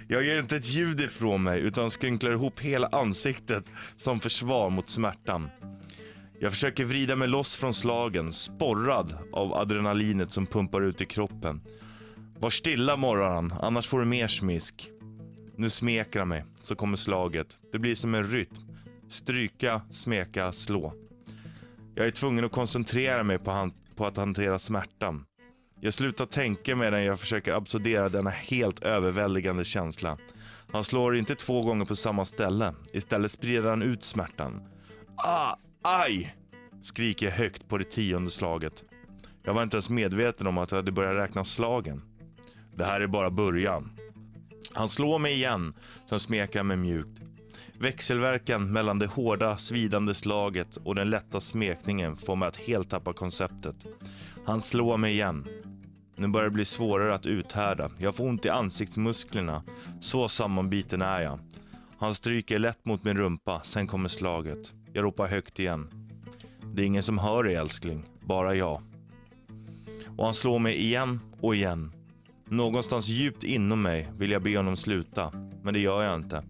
Jag 0.08 0.24
ger 0.24 0.38
inte 0.40 0.56
ett 0.56 0.66
ljud 0.68 1.00
ifrån 1.00 1.42
mig 1.42 1.60
utan 1.60 1.90
skrynklar 1.90 2.30
ihop 2.32 2.60
hela 2.60 2.86
ansiktet 2.86 3.64
som 3.96 4.20
försvar 4.20 4.70
mot 4.70 4.88
smärtan. 4.90 5.50
Jag 6.40 6.52
försöker 6.52 6.84
vrida 6.84 7.16
mig 7.16 7.28
loss 7.28 7.56
från 7.56 7.74
slagen, 7.74 8.32
sporrad 8.32 9.14
av 9.32 9.54
adrenalinet 9.54 10.32
som 10.32 10.46
pumpar 10.46 10.80
ut 10.82 11.00
i 11.00 11.04
kroppen. 11.04 11.60
Var 12.38 12.50
stilla 12.50 12.96
morrar 12.96 13.34
han, 13.34 13.52
annars 13.60 13.88
får 13.88 13.98
du 14.00 14.04
mer 14.04 14.28
smisk. 14.28 14.90
Nu 15.56 15.70
smeker 15.70 16.18
han 16.18 16.28
mig, 16.28 16.44
så 16.60 16.74
kommer 16.76 16.96
slaget. 16.96 17.58
Det 17.72 17.78
blir 17.78 17.94
som 17.94 18.14
en 18.14 18.26
rytm. 18.26 18.54
Stryka, 19.08 19.80
smeka, 19.90 20.52
slå. 20.52 20.94
Jag 21.94 22.06
är 22.06 22.10
tvungen 22.10 22.44
att 22.44 22.52
koncentrera 22.52 23.22
mig 23.22 23.38
på, 23.38 23.50
han- 23.50 23.72
på 23.96 24.06
att 24.06 24.16
hantera 24.16 24.58
smärtan. 24.58 25.24
Jag 25.80 25.94
slutar 25.94 26.26
tänka 26.26 26.76
medan 26.76 27.04
jag 27.04 27.20
försöker 27.20 27.52
absorbera 27.52 28.08
denna 28.08 28.30
helt 28.30 28.82
överväldigande 28.82 29.64
känsla. 29.64 30.18
Han 30.72 30.84
slår 30.84 31.16
inte 31.16 31.34
två 31.34 31.62
gånger 31.62 31.84
på 31.84 31.96
samma 31.96 32.24
ställe. 32.24 32.74
Istället 32.92 33.32
sprider 33.32 33.68
han 33.70 33.82
ut 33.82 34.02
smärtan. 34.02 34.62
Ah, 35.16 35.54
aj! 35.82 36.36
Skriker 36.82 37.26
jag 37.26 37.32
högt 37.32 37.68
på 37.68 37.78
det 37.78 37.84
tionde 37.84 38.30
slaget. 38.30 38.84
Jag 39.42 39.54
var 39.54 39.62
inte 39.62 39.76
ens 39.76 39.90
medveten 39.90 40.46
om 40.46 40.58
att 40.58 40.70
jag 40.70 40.78
hade 40.78 40.92
börjat 40.92 41.16
räkna 41.16 41.44
slagen. 41.44 42.02
Det 42.76 42.84
här 42.84 43.00
är 43.00 43.06
bara 43.06 43.30
början. 43.30 43.98
Han 44.72 44.88
slår 44.88 45.18
mig 45.18 45.32
igen, 45.32 45.74
sen 46.08 46.20
smeker 46.20 46.58
han 46.58 46.66
mig 46.66 46.76
mjukt. 46.76 47.20
Växelverkan 47.82 48.72
mellan 48.72 48.98
det 48.98 49.06
hårda, 49.06 49.56
svidande 49.56 50.14
slaget 50.14 50.76
och 50.76 50.94
den 50.94 51.10
lätta 51.10 51.40
smekningen 51.40 52.16
får 52.16 52.36
mig 52.36 52.48
att 52.48 52.56
helt 52.56 52.90
tappa 52.90 53.12
konceptet. 53.12 53.76
Han 54.44 54.62
slår 54.62 54.96
mig 54.96 55.12
igen. 55.12 55.46
Nu 56.16 56.28
börjar 56.28 56.44
det 56.44 56.54
bli 56.54 56.64
svårare 56.64 57.14
att 57.14 57.26
uthärda. 57.26 57.90
Jag 57.98 58.16
får 58.16 58.24
ont 58.24 58.46
i 58.46 58.48
ansiktsmusklerna. 58.48 59.62
Så 60.00 60.28
sammanbiten 60.28 61.02
är 61.02 61.20
jag. 61.20 61.38
Han 61.98 62.14
stryker 62.14 62.58
lätt 62.58 62.84
mot 62.84 63.04
min 63.04 63.16
rumpa, 63.16 63.60
sen 63.64 63.86
kommer 63.86 64.08
slaget. 64.08 64.72
Jag 64.92 65.04
ropar 65.04 65.28
högt 65.28 65.58
igen. 65.58 65.88
Det 66.74 66.82
är 66.82 66.86
ingen 66.86 67.02
som 67.02 67.18
hör 67.18 67.42
dig 67.42 67.54
älskling, 67.54 68.02
bara 68.20 68.54
jag. 68.54 68.82
Och 70.16 70.24
han 70.24 70.34
slår 70.34 70.58
mig 70.58 70.76
igen 70.76 71.20
och 71.40 71.54
igen. 71.54 71.92
Någonstans 72.48 73.08
djupt 73.08 73.44
inom 73.44 73.82
mig 73.82 74.08
vill 74.18 74.30
jag 74.30 74.42
be 74.42 74.56
honom 74.56 74.76
sluta, 74.76 75.32
men 75.62 75.74
det 75.74 75.80
gör 75.80 76.02
jag 76.02 76.14
inte. 76.14 76.44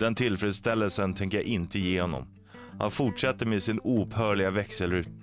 Den 0.00 0.14
tillfredsställelsen 0.14 1.14
tänker 1.14 1.38
jag 1.38 1.46
inte 1.46 1.78
ge 1.78 2.00
honom. 2.00 2.28
Han 2.78 2.90
fortsätter 2.90 3.46
med 3.46 3.62
sin 3.62 3.80
oupphörliga 3.80 4.50
växelrytm. 4.50 5.22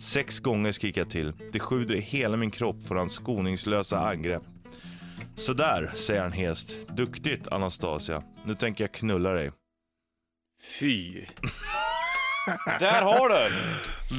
Sex 0.00 0.40
gånger 0.40 0.72
skriker 0.72 1.00
jag 1.00 1.10
till. 1.10 1.32
Det 1.52 1.60
sjuder 1.60 1.94
i 1.94 2.00
hela 2.00 2.36
min 2.36 2.50
kropp 2.50 2.76
för 2.88 2.94
hans 2.94 3.12
skoningslösa 3.12 3.98
angrepp. 3.98 4.42
Sådär, 5.36 5.92
säger 5.94 6.22
han 6.22 6.32
hest. 6.32 6.88
Duktigt 6.96 7.48
Anastasia. 7.48 8.22
Nu 8.44 8.54
tänker 8.54 8.84
jag 8.84 8.92
knulla 8.92 9.30
dig. 9.30 9.52
Fy. 10.80 11.24
Där 12.80 13.02
har 13.02 13.28
du. 13.28 13.50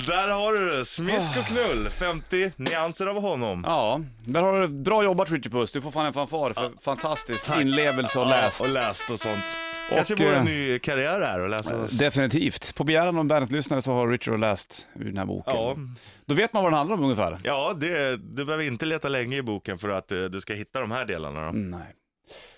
Där 0.08 0.32
har 0.32 0.54
du 0.54 0.70
det! 0.70 0.86
Smisk 0.86 1.38
och 1.38 1.46
knull. 1.46 1.90
50 1.90 2.52
nyanser 2.56 3.08
av 3.08 3.22
honom. 3.22 3.64
Ja, 3.68 4.02
där 4.26 4.42
har 4.42 4.62
du 4.62 4.68
Bra 4.68 5.04
jobbat 5.04 5.32
Richie 5.32 5.52
Puss. 5.52 5.72
Du 5.72 5.82
får 5.82 5.92
fan 5.92 6.06
en 6.06 6.14
fanfar 6.14 6.54
för 6.54 6.74
fantastisk 6.84 7.60
inlevelse 7.62 8.20
och 8.20 8.28
läst. 8.28 8.60
Ja, 8.62 8.68
och 8.68 8.74
läst 8.74 9.10
och 9.10 9.20
sånt. 9.20 9.44
Kanske 9.90 10.18
får 10.18 10.26
eh, 10.26 10.40
en 10.40 10.46
ny 10.46 10.80
karriär 10.80 11.22
här 11.22 11.40
och 11.40 11.50
läsa. 11.50 11.88
Definitivt. 11.92 12.76
På 12.76 12.84
begäran 12.84 13.18
av 13.18 13.26
Bandet-lyssnare 13.26 13.82
så 13.82 13.94
har 13.94 14.08
Richard 14.08 14.40
läst 14.40 14.88
ur 14.96 15.06
den 15.06 15.18
här 15.18 15.26
boken. 15.26 15.54
Ja. 15.56 15.78
Då 16.26 16.36
vet 16.36 16.54
man 16.54 16.64
vad 16.64 16.72
den 16.72 16.78
handlar 16.78 16.98
om 16.98 17.04
ungefär. 17.04 17.38
Ja, 17.44 17.74
det, 17.74 18.18
du 18.18 18.46
behöver 18.46 18.64
inte 18.64 18.86
leta 18.86 19.08
länge 19.08 19.38
i 19.38 19.42
boken 19.42 19.78
för 19.80 19.90
att 19.90 20.12
eh, 20.12 20.24
du 20.24 20.42
ska 20.42 20.54
hitta 20.54 20.80
de 20.80 20.92
här 20.92 21.06
delarna. 21.06 21.46
Då. 21.46 21.52
Nej. 21.52 21.96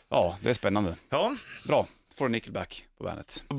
Ja, 0.09 0.37
det 0.41 0.49
är 0.49 0.53
spännande. 0.53 0.95
Ja, 1.09 1.35
Bra. 1.67 1.87
får 2.17 2.25
du 2.25 2.31
Nickelback 2.31 2.85
på 2.97 3.03
bandet. 3.03 3.43